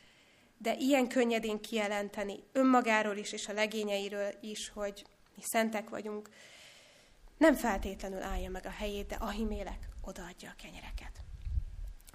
De 0.57 0.75
ilyen 0.77 1.07
könnyedén 1.07 1.61
kijelenteni 1.61 2.43
önmagáról 2.51 3.17
is, 3.17 3.31
és 3.31 3.47
a 3.47 3.53
legényeiről 3.53 4.33
is, 4.41 4.69
hogy 4.73 5.05
mi 5.35 5.41
szentek 5.45 5.89
vagyunk, 5.89 6.29
nem 7.37 7.55
feltétlenül 7.55 8.21
állja 8.21 8.49
meg 8.49 8.65
a 8.65 8.69
helyét, 8.69 9.07
de 9.07 9.15
Ahimélek 9.15 9.89
odaadja 10.01 10.49
a 10.49 10.61
kenyereket. 10.61 11.11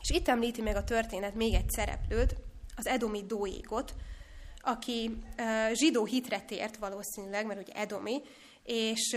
És 0.00 0.10
itt 0.10 0.28
említi 0.28 0.62
meg 0.62 0.76
a 0.76 0.84
történet 0.84 1.34
még 1.34 1.54
egy 1.54 1.70
szereplőt, 1.70 2.36
az 2.76 2.86
Edomi 2.86 3.24
Dóégot, 3.26 3.94
aki 4.60 5.22
zsidó 5.72 6.04
hitre 6.04 6.40
tért 6.40 6.76
valószínűleg, 6.76 7.46
mert 7.46 7.60
ugye 7.60 7.72
Edomi, 7.72 8.22
és 8.62 9.16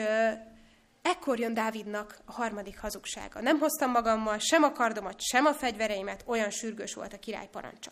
ekkor 1.08 1.40
jön 1.40 1.54
Dávidnak 1.54 2.20
a 2.26 2.32
harmadik 2.32 2.80
hazugsága. 2.80 3.42
Nem 3.42 3.60
hoztam 3.60 3.92
magammal 3.92 4.38
sem 4.38 4.64
a 4.64 4.72
kardomat, 4.72 5.22
sem 5.22 5.46
a 5.46 5.54
fegyvereimet, 5.54 6.24
olyan 6.26 6.50
sürgős 6.50 6.94
volt 6.94 7.14
a 7.14 7.20
király 7.20 7.48
parancsa. 7.52 7.92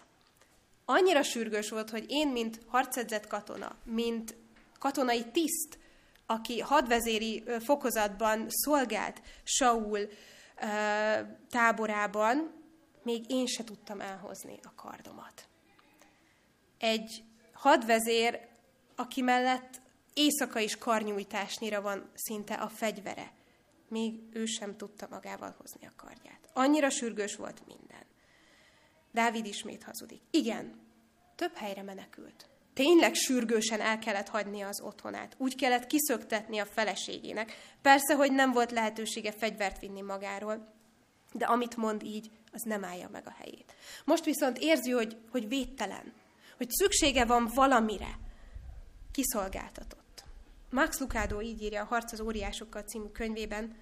Annyira 0.85 1.23
sürgős 1.23 1.69
volt, 1.69 1.89
hogy 1.89 2.05
én, 2.07 2.27
mint 2.27 2.59
harcedzett 2.67 3.27
katona, 3.27 3.75
mint 3.83 4.35
katonai 4.79 5.25
tiszt, 5.31 5.77
aki 6.25 6.59
hadvezéri 6.59 7.43
fokozatban 7.59 8.45
szolgált 8.49 9.21
Saul 9.43 10.07
táborában, 11.49 12.63
még 13.03 13.23
én 13.27 13.45
se 13.45 13.63
tudtam 13.63 14.01
elhozni 14.01 14.59
a 14.63 14.73
kardomat. 14.75 15.47
Egy 16.77 17.23
hadvezér, 17.53 18.47
aki 18.95 19.21
mellett 19.21 19.81
éjszaka 20.15 20.59
is 20.59 20.77
karnyújtásnyira 20.77 21.81
van 21.81 22.09
szinte 22.13 22.53
a 22.53 22.67
fegyvere, 22.67 23.31
még 23.89 24.19
ő 24.31 24.45
sem 24.45 24.77
tudta 24.77 25.07
magával 25.09 25.55
hozni 25.57 25.87
a 25.87 25.93
kardját. 25.95 26.49
Annyira 26.53 26.89
sürgős 26.89 27.35
volt 27.35 27.61
minden. 27.67 28.05
Dávid 29.11 29.45
ismét 29.45 29.83
hazudik. 29.83 30.21
Igen, 30.31 30.79
több 31.35 31.55
helyre 31.55 31.81
menekült. 31.81 32.49
Tényleg 32.73 33.13
sürgősen 33.13 33.81
el 33.81 33.99
kellett 33.99 34.27
hagynia 34.27 34.67
az 34.67 34.81
otthonát. 34.81 35.35
Úgy 35.37 35.55
kellett 35.55 35.87
kiszöktetni 35.87 36.59
a 36.59 36.65
feleségének. 36.65 37.75
Persze, 37.81 38.15
hogy 38.15 38.31
nem 38.31 38.51
volt 38.51 38.71
lehetősége 38.71 39.31
fegyvert 39.31 39.79
vinni 39.79 40.01
magáról, 40.01 40.73
de 41.31 41.45
amit 41.45 41.75
mond 41.75 42.03
így, 42.03 42.31
az 42.51 42.61
nem 42.61 42.83
állja 42.83 43.09
meg 43.11 43.27
a 43.27 43.35
helyét. 43.37 43.75
Most 44.05 44.25
viszont 44.25 44.57
érzi, 44.57 44.91
hogy, 44.91 45.17
hogy 45.31 45.47
védtelen, 45.47 46.13
hogy 46.57 46.69
szüksége 46.69 47.25
van 47.25 47.51
valamire. 47.53 48.19
Kiszolgáltatott. 49.11 50.04
Max 50.75 50.99
Lucado 50.99 51.41
így 51.41 51.61
írja 51.61 51.81
a 51.81 51.85
Harc 51.85 52.11
az 52.11 52.19
óriásokkal 52.19 52.81
című 52.81 53.07
könyvében, 53.07 53.75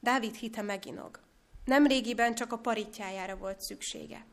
Dávid 0.00 0.34
hite 0.34 0.62
meginog. 0.62 1.20
Nem 1.64 1.86
régiben 1.86 2.34
csak 2.34 2.52
a 2.52 2.58
paritjájára 2.58 3.36
volt 3.36 3.60
szüksége. 3.60 4.26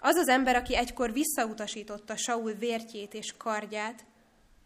Az 0.00 0.16
az 0.16 0.28
ember, 0.28 0.56
aki 0.56 0.76
egykor 0.76 1.12
visszautasította 1.12 2.16
Saul 2.16 2.52
vértjét 2.52 3.14
és 3.14 3.34
kardját, 3.36 4.04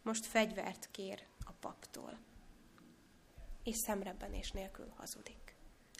most 0.02 0.26
fegyvert 0.26 0.88
kér 0.90 1.22
a 1.44 1.50
paptól. 1.60 2.18
és 3.62 3.76
szemrebbenés 3.76 4.50
nélkül 4.50 4.92
hazudik. 4.96 5.54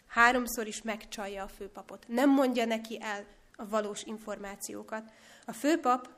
Háromszor 0.06 0.66
is 0.66 0.82
megcsalja 0.82 1.42
a 1.42 1.48
főpapot. 1.48 2.08
Nem 2.08 2.30
mondja 2.30 2.64
neki 2.64 2.98
el 3.00 3.26
a 3.52 3.68
valós 3.68 4.02
információkat. 4.02 5.10
A 5.46 5.52
főpap 5.52 6.08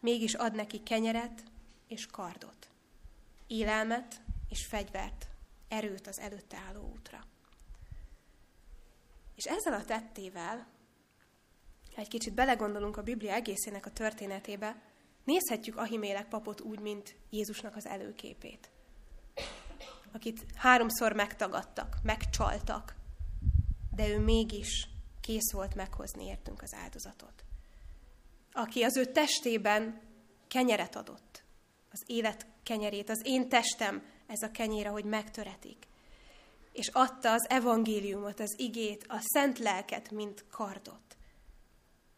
mégis 0.00 0.34
ad 0.34 0.54
neki 0.54 0.82
kenyeret 0.82 1.42
és 1.88 2.06
kardot. 2.06 2.68
Élelmet 3.48 4.20
és 4.48 4.66
fegyvert, 4.66 5.28
erőt 5.68 6.06
az 6.06 6.18
előtte 6.18 6.56
álló 6.68 6.92
útra. 6.96 7.24
És 9.34 9.44
ezzel 9.44 9.72
a 9.72 9.84
tettével, 9.84 10.66
ha 11.94 12.00
egy 12.00 12.08
kicsit 12.08 12.34
belegondolunk 12.34 12.96
a 12.96 13.02
Biblia 13.02 13.32
egészének 13.32 13.86
a 13.86 13.90
történetébe, 13.90 14.82
nézhetjük 15.24 15.76
Ahimélek 15.76 16.28
papot 16.28 16.60
úgy, 16.60 16.80
mint 16.80 17.16
Jézusnak 17.30 17.76
az 17.76 17.86
előképét. 17.86 18.70
Akit 20.12 20.44
háromszor 20.54 21.12
megtagadtak, 21.12 21.96
megcsaltak, 22.02 22.94
de 23.90 24.08
ő 24.08 24.18
mégis 24.18 24.88
kész 25.20 25.52
volt 25.52 25.74
meghozni 25.74 26.24
értünk 26.24 26.62
az 26.62 26.74
áldozatot. 26.74 27.44
Aki 28.52 28.82
az 28.82 28.96
ő 28.96 29.04
testében 29.04 30.00
kenyeret 30.48 30.96
adott, 30.96 31.42
az 31.98 32.10
élet 32.10 32.46
kenyerét, 32.62 33.10
az 33.10 33.20
én 33.24 33.48
testem 33.48 34.02
ez 34.26 34.42
a 34.42 34.50
kenyére, 34.50 34.88
hogy 34.88 35.04
megtöretik. 35.04 35.86
És 36.72 36.88
adta 36.88 37.32
az 37.32 37.46
evangéliumot, 37.48 38.40
az 38.40 38.54
igét, 38.58 39.04
a 39.08 39.18
szent 39.20 39.58
lelket, 39.58 40.10
mint 40.10 40.44
kardot. 40.50 41.16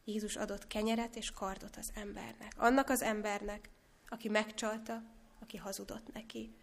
Jézus 0.04 0.36
adott 0.36 0.66
kenyeret 0.66 1.16
és 1.16 1.30
kardot 1.30 1.76
az 1.76 1.90
embernek. 1.94 2.52
Annak 2.56 2.88
az 2.88 3.02
embernek, 3.02 3.68
aki 4.08 4.28
megcsalta, 4.28 5.02
aki 5.40 5.56
hazudott 5.56 6.12
neki 6.12 6.54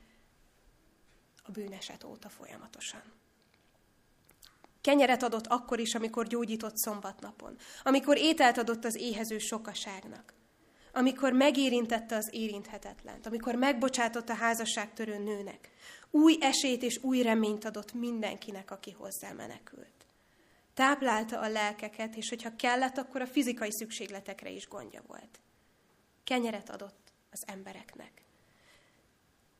a 1.43 1.51
bűneset 1.51 2.03
óta 2.03 2.29
folyamatosan. 2.29 3.01
Kenyeret 4.81 5.23
adott 5.23 5.47
akkor 5.47 5.79
is, 5.79 5.95
amikor 5.95 6.27
gyógyított 6.27 6.77
szombatnapon, 6.77 7.57
amikor 7.83 8.17
ételt 8.17 8.57
adott 8.57 8.85
az 8.85 8.95
éhező 8.95 9.37
sokaságnak, 9.37 10.33
amikor 10.97 11.33
megérintette 11.33 12.15
az 12.15 12.29
érinthetetlent, 12.31 13.25
amikor 13.25 13.55
megbocsátott 13.55 14.29
a 14.29 14.33
házasságtörő 14.33 15.17
nőnek, 15.17 15.69
új 16.11 16.37
esét 16.39 16.81
és 16.83 16.99
új 17.01 17.21
reményt 17.21 17.65
adott 17.65 17.93
mindenkinek, 17.93 18.71
aki 18.71 18.91
hozzá 18.91 19.31
menekült. 19.31 20.05
Táplálta 20.73 21.39
a 21.39 21.49
lelkeket, 21.49 22.15
és 22.15 22.29
hogyha 22.29 22.55
kellett, 22.55 22.97
akkor 22.97 23.21
a 23.21 23.27
fizikai 23.27 23.71
szükségletekre 23.71 24.49
is 24.49 24.67
gondja 24.67 25.01
volt. 25.07 25.39
Kenyeret 26.23 26.69
adott 26.69 27.11
az 27.31 27.43
embereknek. 27.45 28.21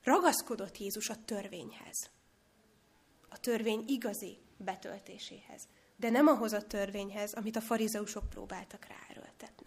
Ragaszkodott 0.02 0.78
Jézus 0.78 1.08
a 1.08 1.24
törvényhez. 1.24 2.10
A 3.28 3.40
törvény 3.40 3.84
igazi 3.86 4.38
betöltéséhez. 4.56 5.68
De 5.96 6.10
nem 6.10 6.26
ahhoz 6.26 6.52
a 6.52 6.66
törvényhez, 6.66 7.32
amit 7.32 7.56
a 7.56 7.60
farizeusok 7.60 8.28
próbáltak 8.28 8.86
ráerőltetni. 8.86 9.57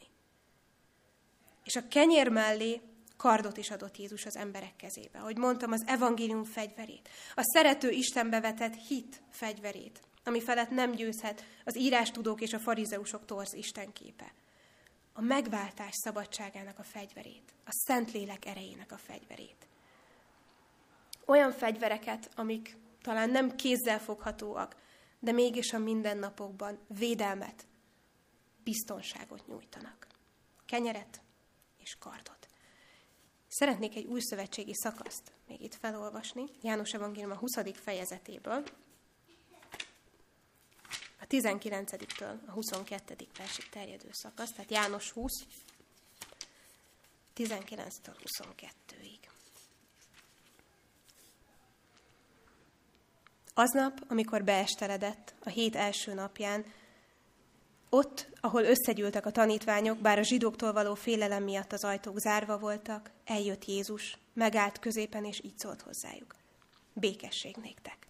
És 1.63 1.75
a 1.75 1.87
kenyér 1.87 2.29
mellé 2.29 2.81
kardot 3.17 3.57
is 3.57 3.71
adott 3.71 3.97
Jézus 3.97 4.25
az 4.25 4.35
emberek 4.35 4.75
kezébe. 4.75 5.19
Ahogy 5.19 5.37
mondtam, 5.37 5.71
az 5.71 5.83
evangélium 5.85 6.43
fegyverét, 6.43 7.09
a 7.35 7.43
szerető 7.53 7.89
Istenbe 7.89 8.39
vetett 8.39 8.75
hit 8.87 9.21
fegyverét, 9.29 10.01
ami 10.23 10.41
felett 10.41 10.69
nem 10.69 10.91
győzhet 10.91 11.45
az 11.65 11.77
írástudók 11.77 12.41
és 12.41 12.53
a 12.53 12.59
farizeusok 12.59 13.25
torz 13.25 13.53
istenképe. 13.53 14.33
A 15.13 15.21
megváltás 15.21 15.95
szabadságának 16.03 16.79
a 16.79 16.83
fegyverét, 16.83 17.53
a 17.65 17.71
Szentlélek 17.71 18.45
erejének 18.45 18.91
a 18.91 18.97
fegyverét. 18.97 19.67
Olyan 21.25 21.51
fegyvereket, 21.51 22.29
amik 22.35 22.77
talán 23.01 23.29
nem 23.29 23.55
kézzelfoghatóak, 23.55 24.75
de 25.19 25.31
mégis 25.31 25.73
a 25.73 25.77
mindennapokban 25.77 26.79
védelmet, 26.87 27.67
biztonságot 28.63 29.47
nyújtanak. 29.47 30.07
Kenyeret 30.65 31.21
és 31.91 31.97
kardot. 31.99 32.47
Szeretnék 33.47 33.95
egy 33.95 34.05
új 34.05 34.19
szövetségi 34.19 34.73
szakaszt 34.73 35.31
még 35.47 35.61
itt 35.61 35.75
felolvasni, 35.75 36.45
János 36.61 36.93
Evangélium 36.93 37.31
a 37.31 37.37
20. 37.37 37.51
fejezetéből, 37.73 38.63
a 41.19 41.25
19-től 41.27 42.45
a 42.45 42.51
22. 42.51 43.27
versig 43.37 43.69
terjedő 43.69 44.09
szakasz, 44.11 44.51
tehát 44.51 44.71
János 44.71 45.11
20, 45.11 45.31
19-től 47.35 48.15
22-ig. 48.25 49.19
Aznap, 53.53 54.03
amikor 54.07 54.43
beesteledett, 54.43 55.33
a 55.43 55.49
hét 55.49 55.75
első 55.75 56.13
napján, 56.13 56.65
ott, 57.93 58.27
ahol 58.41 58.63
összegyűltek 58.63 59.25
a 59.25 59.31
tanítványok, 59.31 59.97
bár 59.97 60.19
a 60.19 60.23
zsidóktól 60.23 60.73
való 60.73 60.93
félelem 60.93 61.43
miatt 61.43 61.71
az 61.71 61.83
ajtók 61.83 62.19
zárva 62.19 62.57
voltak, 62.57 63.11
eljött 63.25 63.65
Jézus, 63.65 64.17
megállt 64.33 64.79
középen, 64.79 65.25
és 65.25 65.43
így 65.43 65.57
szólt 65.57 65.81
hozzájuk. 65.81 66.35
Békesség 66.93 67.55
néktek. 67.55 68.07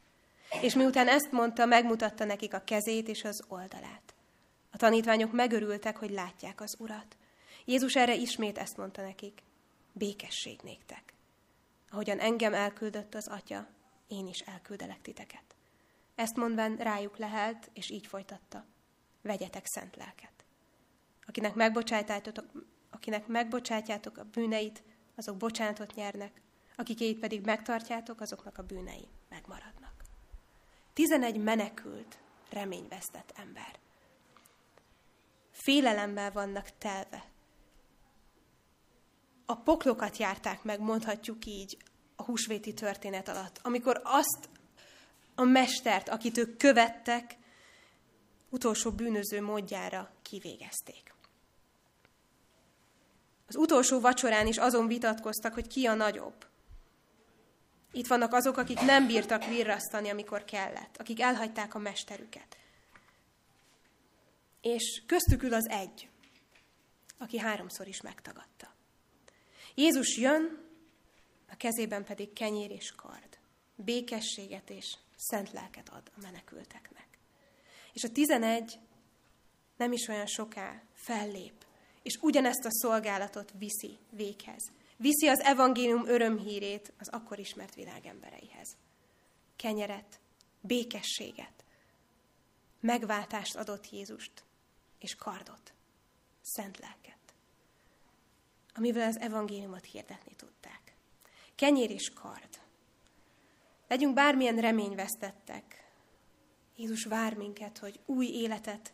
És 0.62 0.74
miután 0.74 1.08
ezt 1.08 1.32
mondta, 1.32 1.66
megmutatta 1.66 2.26
nekik 2.26 2.54
a 2.54 2.64
kezét 2.64 3.08
és 3.08 3.24
az 3.24 3.44
oldalát. 3.48 4.14
A 4.72 4.78
tanítványok 4.78 5.32
megörültek, 5.32 5.98
hogy 5.98 6.12
látják 6.12 6.62
az 6.62 6.76
urat. 6.80 7.18
Jézus 7.66 7.96
erre 7.96 8.16
ismét 8.16 8.58
ezt 8.58 8.78
mondta 8.78 9.02
nekik. 9.02 9.44
Békesség 9.94 10.60
néktek. 10.64 11.14
Ahogyan 11.90 12.20
engem 12.20 12.54
elküldött 12.54 13.16
az 13.16 13.28
atya, 13.28 13.68
én 14.08 14.28
is 14.28 14.40
elküldelek 14.40 15.02
titeket. 15.02 15.56
Ezt 16.16 16.36
mondván 16.36 16.76
rájuk 16.76 17.18
lehelt, 17.18 17.70
és 17.74 17.90
így 17.90 18.08
folytatta. 18.08 18.66
Vegyetek 19.22 19.66
szent 19.66 19.96
lelket. 19.96 20.46
Akinek 21.26 21.56
megbocsájtátok, 21.56 22.46
akinek 22.90 23.28
megbocsátjátok 23.28 24.18
a 24.18 24.24
bűneit, 24.24 24.84
azok 25.16 25.38
bocsánatot 25.38 25.96
nyernek, 25.96 26.42
akikéit 26.76 27.20
pedig 27.20 27.46
megtartjátok, 27.46 28.22
azoknak 28.22 28.58
a 28.58 28.64
bűnei 28.64 29.08
megmaradnak. 29.30 30.04
Tizenegy 30.94 31.38
menekült, 31.38 32.18
reményvesztett 32.50 33.34
ember. 33.36 33.80
Félelemmel 35.52 36.32
vannak 36.32 36.78
telve. 36.78 37.26
A 39.46 39.56
poklokat 39.56 40.18
járták 40.18 40.64
meg, 40.64 40.80
mondhatjuk 40.80 41.46
így, 41.46 41.78
a 42.16 42.24
húsvéti 42.24 42.74
történet 42.74 43.28
alatt, 43.28 43.60
amikor 43.64 44.02
azt 44.04 44.50
a 45.36 45.44
mestert, 45.44 46.10
akit 46.10 46.38
ők 46.38 46.58
követtek, 46.58 47.38
utolsó 48.52 48.92
bűnöző 48.92 49.42
módjára 49.42 50.12
kivégezték. 50.22 51.14
Az 53.48 53.56
utolsó 53.56 54.00
vacsorán 54.00 54.48
is 54.48 54.58
azon 54.58 54.88
vitatkoztak, 54.88 55.54
hogy 55.54 55.68
ki 55.68 55.86
a 55.86 55.94
nagyobb. 55.94 56.48
Itt 57.92 58.08
vannak 58.08 58.34
azok, 58.34 58.58
akik 58.58 58.80
nem 58.80 59.08
bírtak 59.08 59.46
virrasztani, 59.46 60.10
amikor 60.10 60.44
kellett, 60.44 60.98
akik 60.98 61.22
elhagyták 61.22 61.76
a 61.76 61.80
mesterüket. 61.80 62.58
És 64.62 65.04
köztük 65.06 65.44
ül 65.44 65.54
az 65.54 65.70
egy, 65.70 66.10
aki 67.18 67.40
háromszor 67.40 67.88
is 67.88 68.02
megtagadta. 68.02 68.74
Jézus 69.76 70.18
jön, 70.18 70.70
a 71.50 71.56
kezében 71.56 72.06
pedig 72.06 72.34
kenyér 72.34 72.72
és 72.72 72.92
kard, 72.96 73.38
békességet 73.76 74.70
és 74.70 74.96
szent 75.16 75.52
lelket 75.52 75.90
ad 75.90 76.12
a 76.16 76.20
menekülteknek. 76.22 77.11
És 77.94 78.04
a 78.04 78.12
tizenegy 78.12 78.80
nem 79.78 79.92
is 79.92 80.08
olyan 80.08 80.26
soká 80.26 80.84
fellép, 80.94 81.66
és 82.04 82.18
ugyanezt 82.22 82.66
a 82.66 82.72
szolgálatot 82.72 83.54
viszi 83.58 83.98
véghez. 84.10 84.72
Viszi 84.98 85.28
az 85.28 85.40
evangélium 85.40 86.08
örömhírét 86.08 86.94
az 87.00 87.10
akkor 87.10 87.40
ismert 87.40 87.76
világ 87.76 88.06
embereihez. 88.06 88.78
Kenyeret, 89.56 90.20
békességet, 90.62 91.64
megváltást 92.80 93.56
adott 93.56 93.90
Jézust, 93.90 94.44
és 95.00 95.16
kardot, 95.16 95.74
szent 96.42 96.80
lelket, 96.80 97.34
amivel 98.74 99.08
az 99.08 99.20
evangéliumot 99.20 99.86
hirdetni 99.86 100.36
tudták 100.36 100.82
kenyér 101.62 101.92
és 101.92 102.10
kard. 102.14 102.60
Legyünk 103.88 104.14
bármilyen 104.14 104.58
reményvesztettek. 104.58 105.81
Jézus 106.82 107.04
vár 107.04 107.34
minket, 107.34 107.78
hogy 107.78 108.00
új 108.06 108.26
életet, 108.26 108.94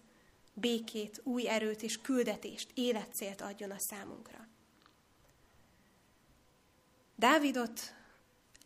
békét, 0.54 1.22
új 1.24 1.48
erőt 1.48 1.82
és 1.82 2.02
küldetést, 2.02 2.72
életcélt 2.74 3.42
adjon 3.42 3.72
a 3.72 3.80
számunkra. 3.80 4.48
Dávidot 7.16 7.80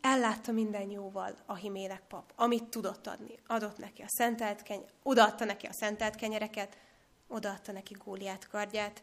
ellátta 0.00 0.52
minden 0.52 0.90
jóval 0.90 1.36
a 1.46 1.54
himélek 1.54 2.06
pap, 2.06 2.32
amit 2.36 2.64
tudott 2.64 3.06
adni. 3.06 3.38
Adott 3.46 3.78
neki 3.78 4.02
a 4.02 4.08
szentelt 4.08 4.62
keny- 4.62 4.86
odaadta 5.02 5.44
neki 5.44 5.66
a 5.66 5.72
szentelt 5.72 6.14
kenyereket, 6.14 6.78
odaadta 7.26 7.72
neki 7.72 7.94
Góliát 8.04 8.48
kardját, 8.48 9.02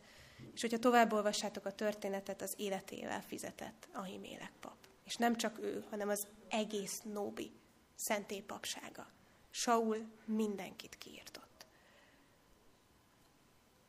és 0.53 0.61
hogyha 0.61 0.79
tovább 0.79 1.13
olvassátok 1.13 1.65
a 1.65 1.75
történetet, 1.75 2.41
az 2.41 2.53
életével 2.57 3.21
fizetett 3.21 3.87
a 3.93 4.01
himélek 4.01 4.53
pap. 4.59 4.77
És 5.05 5.15
nem 5.15 5.35
csak 5.35 5.59
ő, 5.59 5.85
hanem 5.89 6.09
az 6.09 6.27
egész 6.49 7.01
Nóbi 7.01 7.51
szentépapsága. 7.95 9.17
Saul 9.49 10.11
mindenkit 10.25 10.97
kiirtott. 10.97 11.65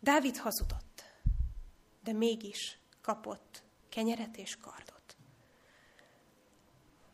Dávid 0.01 0.37
hazudott, 0.37 1.05
de 2.03 2.13
mégis 2.13 2.79
kapott 3.03 3.63
kenyeret 3.89 4.37
és 4.37 4.57
kardot. 4.57 5.17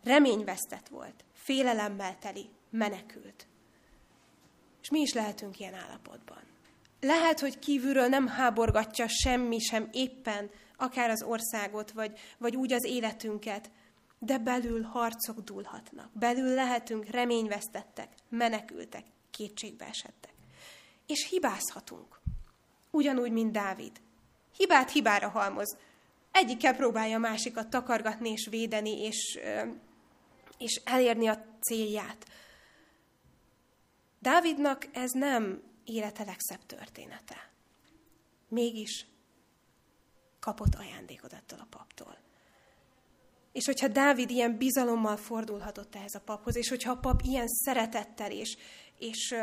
Reményvesztett 0.02 0.88
volt, 0.88 1.24
félelemmel 1.32 2.18
teli, 2.18 2.50
menekült. 2.70 3.46
És 4.82 4.90
mi 4.90 5.00
is 5.00 5.12
lehetünk 5.12 5.58
ilyen 5.58 5.74
állapotban. 5.74 6.42
Lehet, 7.00 7.40
hogy 7.40 7.58
kívülről 7.58 8.06
nem 8.06 8.26
háborgatja 8.26 9.08
semmi 9.08 9.58
sem 9.58 9.88
éppen, 9.92 10.50
akár 10.76 11.10
az 11.10 11.22
országot, 11.22 11.90
vagy, 11.90 12.18
vagy 12.38 12.56
úgy 12.56 12.72
az 12.72 12.84
életünket, 12.84 13.70
de 14.18 14.38
belül 14.38 14.82
harcok 14.82 15.40
dúlhatnak. 15.40 16.10
Belül 16.12 16.54
lehetünk 16.54 17.04
reményvesztettek, 17.04 18.08
menekültek, 18.28 19.04
kétségbe 19.30 19.86
esettek. 19.86 20.32
És 21.06 21.28
hibázhatunk. 21.28 22.20
Ugyanúgy, 22.90 23.32
mint 23.32 23.52
Dávid. 23.52 24.00
Hibát 24.56 24.90
hibára 24.90 25.28
halmoz. 25.28 25.76
Egyikkel 26.30 26.76
próbálja 26.76 27.16
a 27.16 27.20
másikat 27.20 27.68
takargatni 27.70 28.30
és 28.30 28.46
védeni, 28.50 29.02
és, 29.02 29.38
és 30.58 30.80
elérni 30.84 31.26
a 31.26 31.44
célját. 31.60 32.26
Dávidnak 34.18 34.88
ez 34.92 35.10
nem 35.10 35.62
élete 35.84 36.24
legszebb 36.24 36.66
története. 36.66 37.50
Mégis 38.48 39.06
kapott 40.40 40.74
ajándékot 40.74 41.32
ettől 41.32 41.58
a 41.58 41.66
paptól. 41.70 42.18
És 43.56 43.66
hogyha 43.66 43.88
Dávid 43.88 44.30
ilyen 44.30 44.56
bizalommal 44.56 45.16
fordulhatott 45.16 45.94
ehhez 45.94 46.14
a 46.14 46.20
paphoz, 46.20 46.56
és 46.56 46.68
hogyha 46.68 46.90
a 46.90 46.96
pap 46.96 47.20
ilyen 47.24 47.46
szeretettel 47.48 48.30
és, 48.30 48.56
és, 48.98 49.34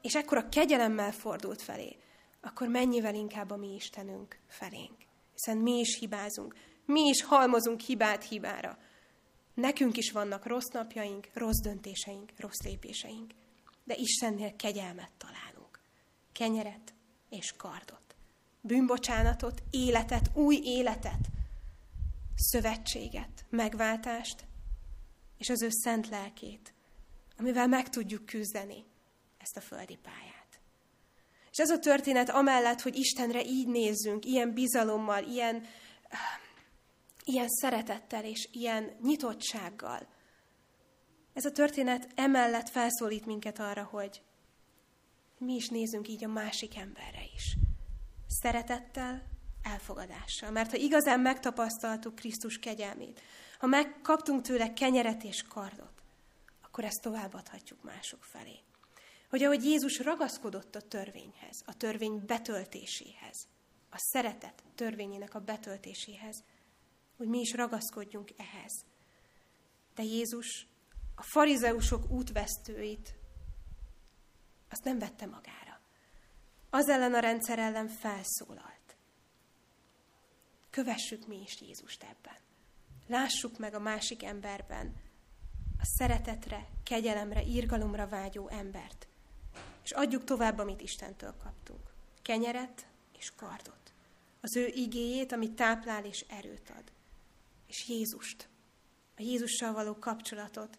és 0.00 0.14
ekkora 0.14 0.48
kegyelemmel 0.48 1.12
fordult 1.12 1.62
felé, 1.62 1.96
akkor 2.40 2.68
mennyivel 2.68 3.14
inkább 3.14 3.50
a 3.50 3.56
mi 3.56 3.74
Istenünk 3.74 4.38
felénk. 4.48 4.96
Hiszen 5.32 5.56
mi 5.56 5.78
is 5.78 5.98
hibázunk, 5.98 6.54
mi 6.84 7.00
is 7.00 7.22
halmozunk 7.22 7.80
hibát 7.80 8.28
hibára. 8.28 8.78
Nekünk 9.54 9.96
is 9.96 10.10
vannak 10.10 10.46
rossz 10.46 10.68
napjaink, 10.72 11.28
rossz 11.34 11.60
döntéseink, 11.62 12.32
rossz 12.36 12.62
lépéseink. 12.64 13.30
De 13.84 13.94
Istennél 13.94 14.56
kegyelmet 14.56 15.10
találunk. 15.18 15.80
Kenyeret 16.32 16.94
és 17.28 17.54
kardot. 17.56 18.16
Bűnbocsánatot, 18.60 19.62
életet, 19.70 20.30
új 20.34 20.60
életet– 20.64 21.28
szövetséget, 22.40 23.44
megváltást, 23.50 24.44
és 25.38 25.48
az 25.48 25.62
ő 25.62 25.68
szent 25.70 26.08
lelkét, 26.08 26.74
amivel 27.36 27.66
meg 27.66 27.88
tudjuk 27.88 28.26
küzdeni 28.26 28.84
ezt 29.38 29.56
a 29.56 29.60
földi 29.60 29.98
pályát. 30.02 30.60
És 31.50 31.58
ez 31.58 31.70
a 31.70 31.78
történet 31.78 32.30
amellett, 32.30 32.80
hogy 32.80 32.96
Istenre 32.96 33.44
így 33.44 33.68
nézzünk, 33.68 34.24
ilyen 34.24 34.52
bizalommal, 34.54 35.24
ilyen, 35.24 35.64
ilyen 37.24 37.48
szeretettel 37.48 38.24
és 38.24 38.48
ilyen 38.52 38.96
nyitottsággal, 39.02 40.08
ez 41.32 41.44
a 41.44 41.52
történet 41.52 42.08
emellett 42.14 42.68
felszólít 42.68 43.26
minket 43.26 43.58
arra, 43.58 43.84
hogy 43.84 44.22
mi 45.38 45.54
is 45.54 45.68
nézzünk 45.68 46.08
így 46.08 46.24
a 46.24 46.28
másik 46.28 46.76
emberre 46.76 47.22
is. 47.34 47.56
Szeretettel, 48.26 49.22
elfogadással. 49.62 50.50
Mert 50.50 50.70
ha 50.70 50.76
igazán 50.76 51.20
megtapasztaltuk 51.20 52.14
Krisztus 52.14 52.58
kegyelmét, 52.58 53.20
ha 53.58 53.66
megkaptunk 53.66 54.42
tőle 54.42 54.72
kenyeret 54.72 55.22
és 55.22 55.42
kardot, 55.42 56.02
akkor 56.62 56.84
ezt 56.84 57.02
továbbadhatjuk 57.02 57.82
mások 57.82 58.24
felé. 58.24 58.58
Hogy 59.30 59.42
ahogy 59.42 59.64
Jézus 59.64 59.98
ragaszkodott 59.98 60.74
a 60.74 60.80
törvényhez, 60.80 61.62
a 61.66 61.76
törvény 61.76 62.22
betöltéséhez, 62.26 63.48
a 63.90 63.98
szeretet 63.98 64.62
törvényének 64.74 65.34
a 65.34 65.40
betöltéséhez, 65.40 66.44
hogy 67.16 67.28
mi 67.28 67.38
is 67.38 67.52
ragaszkodjunk 67.52 68.30
ehhez. 68.36 68.72
De 69.94 70.02
Jézus 70.02 70.66
a 71.14 71.22
farizeusok 71.22 72.10
útvesztőit 72.10 73.14
azt 74.70 74.84
nem 74.84 74.98
vette 74.98 75.26
magára. 75.26 75.80
Az 76.70 76.88
ellen 76.88 77.14
a 77.14 77.18
rendszer 77.18 77.58
ellen 77.58 77.88
felszólal. 77.88 78.78
Kövessük 80.70 81.26
mi 81.26 81.40
is 81.40 81.60
Jézust 81.60 82.02
ebben. 82.02 82.38
Lássuk 83.06 83.58
meg 83.58 83.74
a 83.74 83.80
másik 83.80 84.22
emberben 84.22 84.96
a 85.78 85.84
szeretetre, 85.84 86.68
kegyelemre, 86.82 87.44
írgalomra 87.44 88.08
vágyó 88.08 88.48
embert. 88.48 89.08
És 89.82 89.90
adjuk 89.90 90.24
tovább, 90.24 90.58
amit 90.58 90.80
Istentől 90.80 91.34
kaptunk. 91.42 91.92
Kenyeret 92.22 92.86
és 93.18 93.32
kardot. 93.36 93.92
Az 94.40 94.56
ő 94.56 94.66
igéjét, 94.66 95.32
amit 95.32 95.52
táplál 95.52 96.04
és 96.04 96.24
erőt 96.28 96.70
ad. 96.70 96.92
És 97.66 97.88
Jézust, 97.88 98.48
a 99.16 99.22
Jézussal 99.22 99.72
való 99.72 99.98
kapcsolatot, 99.98 100.78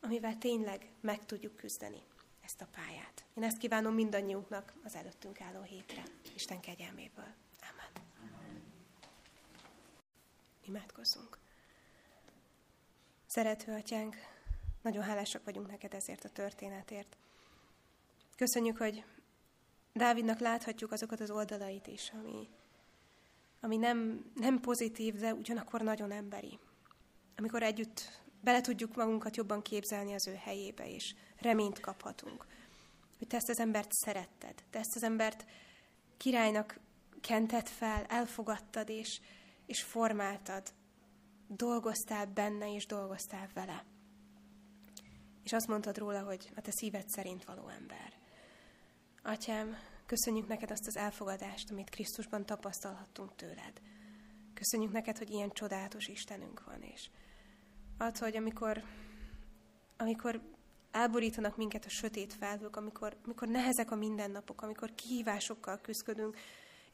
amivel 0.00 0.38
tényleg 0.38 0.90
meg 1.00 1.24
tudjuk 1.24 1.56
küzdeni 1.56 2.02
ezt 2.44 2.60
a 2.60 2.68
pályát. 2.70 3.24
Én 3.34 3.42
ezt 3.42 3.58
kívánom 3.58 3.94
mindannyiunknak 3.94 4.74
az 4.84 4.94
előttünk 4.94 5.40
álló 5.40 5.62
hétre. 5.62 6.02
Isten 6.34 6.60
kegyelméből. 6.60 7.34
Imádkozzunk. 10.66 11.38
Szerető 13.26 13.72
atyánk, 13.72 14.16
nagyon 14.82 15.02
hálásak 15.02 15.44
vagyunk 15.44 15.70
neked 15.70 15.94
ezért 15.94 16.24
a 16.24 16.28
történetért. 16.28 17.16
Köszönjük, 18.36 18.76
hogy 18.76 19.04
Dávidnak 19.92 20.38
láthatjuk 20.38 20.92
azokat 20.92 21.20
az 21.20 21.30
oldalait 21.30 21.86
is, 21.86 22.12
ami, 22.12 22.48
ami 23.60 23.76
nem, 23.76 24.24
nem 24.34 24.60
pozitív, 24.60 25.14
de 25.14 25.34
ugyanakkor 25.34 25.80
nagyon 25.80 26.10
emberi. 26.10 26.58
Amikor 27.36 27.62
együtt 27.62 28.20
bele 28.40 28.60
tudjuk 28.60 28.96
magunkat 28.96 29.36
jobban 29.36 29.62
képzelni 29.62 30.14
az 30.14 30.26
ő 30.26 30.34
helyébe, 30.34 30.90
és 30.90 31.14
reményt 31.40 31.80
kaphatunk. 31.80 32.46
Hogy 33.18 33.26
te 33.26 33.36
ezt 33.36 33.48
az 33.48 33.58
embert 33.58 33.92
szeretted, 33.92 34.62
te 34.70 34.78
ezt 34.78 34.96
az 34.96 35.02
embert 35.02 35.46
királynak 36.16 36.78
kented 37.20 37.68
fel, 37.68 38.04
elfogadtad, 38.04 38.88
és, 38.88 39.20
és 39.66 39.82
formáltad, 39.82 40.72
dolgoztál 41.48 42.26
benne, 42.26 42.74
és 42.74 42.86
dolgoztál 42.86 43.48
vele. 43.54 43.84
És 45.42 45.52
azt 45.52 45.66
mondtad 45.66 45.98
róla, 45.98 46.22
hogy 46.22 46.50
a 46.56 46.60
te 46.60 46.70
szíved 46.70 47.08
szerint 47.08 47.44
való 47.44 47.68
ember. 47.68 48.12
Atyám, 49.22 49.76
köszönjük 50.06 50.48
neked 50.48 50.70
azt 50.70 50.86
az 50.86 50.96
elfogadást, 50.96 51.70
amit 51.70 51.90
Krisztusban 51.90 52.46
tapasztalhattunk 52.46 53.34
tőled. 53.34 53.80
Köszönjük 54.54 54.92
neked, 54.92 55.18
hogy 55.18 55.30
ilyen 55.30 55.50
csodálatos 55.50 56.06
Istenünk 56.06 56.64
van, 56.64 56.82
és 56.82 57.10
ad, 57.98 58.18
hogy 58.18 58.36
amikor, 58.36 58.82
amikor 59.96 60.40
elborítanak 60.90 61.56
minket 61.56 61.84
a 61.84 61.88
sötét 61.88 62.32
felhők, 62.32 62.76
amikor, 62.76 63.16
amikor 63.24 63.48
nehezek 63.48 63.90
a 63.90 63.96
mindennapok, 63.96 64.62
amikor 64.62 64.94
kihívásokkal 64.94 65.80
küzdködünk, 65.80 66.36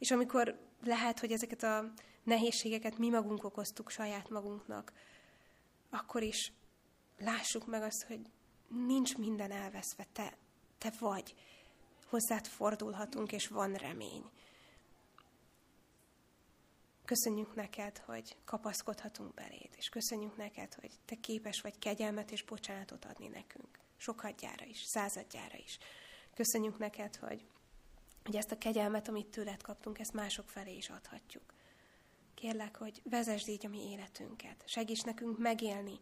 és 0.03 0.11
amikor 0.11 0.59
lehet, 0.81 1.19
hogy 1.19 1.31
ezeket 1.31 1.63
a 1.63 1.93
nehézségeket 2.23 2.97
mi 2.97 3.09
magunk 3.09 3.43
okoztuk 3.43 3.89
saját 3.89 4.29
magunknak, 4.29 4.93
akkor 5.89 6.21
is 6.21 6.53
lássuk 7.17 7.67
meg 7.67 7.81
azt, 7.81 8.03
hogy 8.03 8.19
nincs 8.67 9.17
minden 9.17 9.51
elveszve, 9.51 10.07
te, 10.13 10.37
te 10.77 10.93
vagy. 10.99 11.33
Hozzád 12.09 12.47
fordulhatunk, 12.47 13.31
és 13.31 13.47
van 13.47 13.73
remény. 13.73 14.23
Köszönjük 17.05 17.55
neked, 17.55 17.97
hogy 17.97 18.37
kapaszkodhatunk 18.45 19.33
beléd, 19.33 19.69
és 19.77 19.89
köszönjük 19.89 20.37
neked, 20.37 20.73
hogy 20.73 20.91
te 21.05 21.15
képes 21.15 21.61
vagy 21.61 21.79
kegyelmet 21.79 22.31
és 22.31 22.43
bocsánatot 22.43 23.05
adni 23.05 23.27
nekünk. 23.27 23.79
Sokadjára 23.97 24.65
is, 24.65 24.83
századjára 24.83 25.57
is. 25.57 25.77
Köszönjük 26.33 26.77
neked, 26.77 27.15
hogy, 27.15 27.45
hogy 28.23 28.35
ezt 28.35 28.51
a 28.51 28.57
kegyelmet, 28.57 29.07
amit 29.07 29.25
tőled 29.25 29.61
kaptunk, 29.61 29.99
ezt 29.99 30.13
mások 30.13 30.49
felé 30.49 30.75
is 30.75 30.89
adhatjuk. 30.89 31.53
Kérlek, 32.33 32.75
hogy 32.77 33.01
vezesd 33.03 33.47
így 33.47 33.65
a 33.65 33.69
mi 33.69 33.89
életünket. 33.91 34.63
Segíts 34.65 35.03
nekünk 35.03 35.37
megélni 35.37 35.99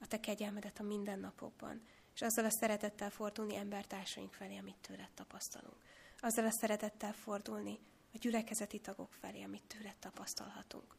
a 0.00 0.06
Te 0.06 0.20
kegyelmedet 0.20 0.78
a 0.78 0.82
mindennapokban, 0.82 1.82
és 2.14 2.22
azzal 2.22 2.44
a 2.44 2.50
szeretettel 2.50 3.10
fordulni 3.10 3.56
embertársaink 3.56 4.32
felé, 4.32 4.56
amit 4.56 4.76
tőled 4.80 5.10
tapasztalunk. 5.14 5.76
Azzal 6.20 6.46
a 6.46 6.50
szeretettel 6.50 7.12
fordulni 7.12 7.78
a 8.14 8.18
gyülekezeti 8.18 8.78
tagok 8.78 9.12
felé, 9.12 9.42
amit 9.42 9.62
tőled 9.62 9.96
tapasztalhatunk. 9.96 10.96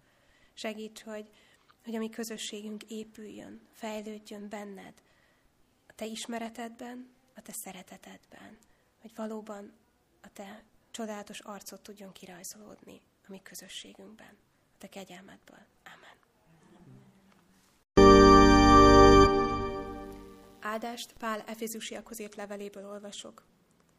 Segíts, 0.53 1.01
hogy, 1.01 1.29
hogy 1.83 1.95
a 1.95 1.99
mi 1.99 2.09
közösségünk 2.09 2.83
épüljön, 2.83 3.61
fejlődjön 3.71 4.49
benned, 4.49 4.93
a 5.87 5.93
Te 5.95 6.05
ismeretedben, 6.05 7.09
a 7.35 7.41
Te 7.41 7.51
szeretetedben, 7.51 8.57
hogy 9.01 9.15
valóban 9.15 9.73
a 10.23 10.29
Te 10.33 10.63
csodálatos 10.91 11.39
arcot 11.39 11.81
tudjon 11.81 12.11
kirajzolódni 12.11 13.01
a 13.27 13.31
mi 13.31 13.41
közösségünkben 13.41 14.37
te 14.77 14.89
kegyelmedből. 14.89 15.59
Amen. 15.83 16.15
Áldást 20.59 21.13
Pál 21.13 21.43
Efézusiakhoz 21.45 22.19
írt 22.19 22.35
leveléből 22.35 22.85
olvasok. 22.85 23.43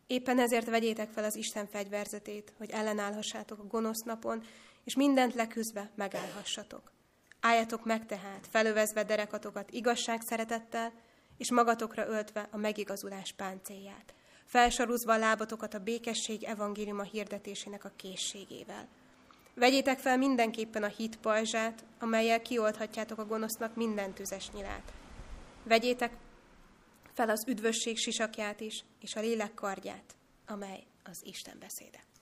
Éppen 0.06 0.38
ezért 0.38 0.66
vegyétek 0.66 1.10
fel 1.10 1.24
az 1.24 1.36
Isten 1.36 1.66
fegyverzetét, 1.66 2.52
hogy 2.56 2.70
ellenállhassátok 2.70 3.58
a 3.58 3.66
gonosz 3.66 4.02
napon, 4.02 4.42
és 4.84 4.94
mindent 4.94 5.34
leküzdve 5.34 5.90
megállhassatok. 5.94 6.92
Álljatok 7.40 7.84
meg 7.84 8.06
tehát, 8.06 8.46
felövezve 8.50 9.04
derekatokat 9.04 9.70
igazság 9.70 10.20
szeretettel, 10.20 10.92
és 11.36 11.50
magatokra 11.50 12.06
öltve 12.06 12.48
a 12.50 12.56
megigazulás 12.56 13.32
páncélját, 13.32 14.14
felsarúzva 14.54 15.12
a 15.12 15.18
lábatokat 15.18 15.74
a 15.74 15.78
békesség 15.78 16.44
evangéliuma 16.44 17.02
hirdetésének 17.02 17.84
a 17.84 17.92
készségével. 17.96 18.88
Vegyétek 19.54 19.98
fel 19.98 20.16
mindenképpen 20.16 20.82
a 20.82 20.86
hit 20.86 21.16
pajzsát, 21.16 21.84
amelyel 21.98 22.42
kiolthatjátok 22.42 23.18
a 23.18 23.26
gonosznak 23.26 23.74
minden 23.74 24.12
tüzes 24.12 24.50
nyilát. 24.50 24.92
Vegyétek 25.62 26.16
fel 27.12 27.30
az 27.30 27.44
üdvösség 27.48 27.96
sisakját 27.96 28.60
is, 28.60 28.84
és 29.00 29.14
a 29.14 29.20
lélek 29.20 29.54
kardját, 29.54 30.14
amely 30.46 30.82
az 31.04 31.20
Isten 31.24 31.56
beszéde. 31.58 32.13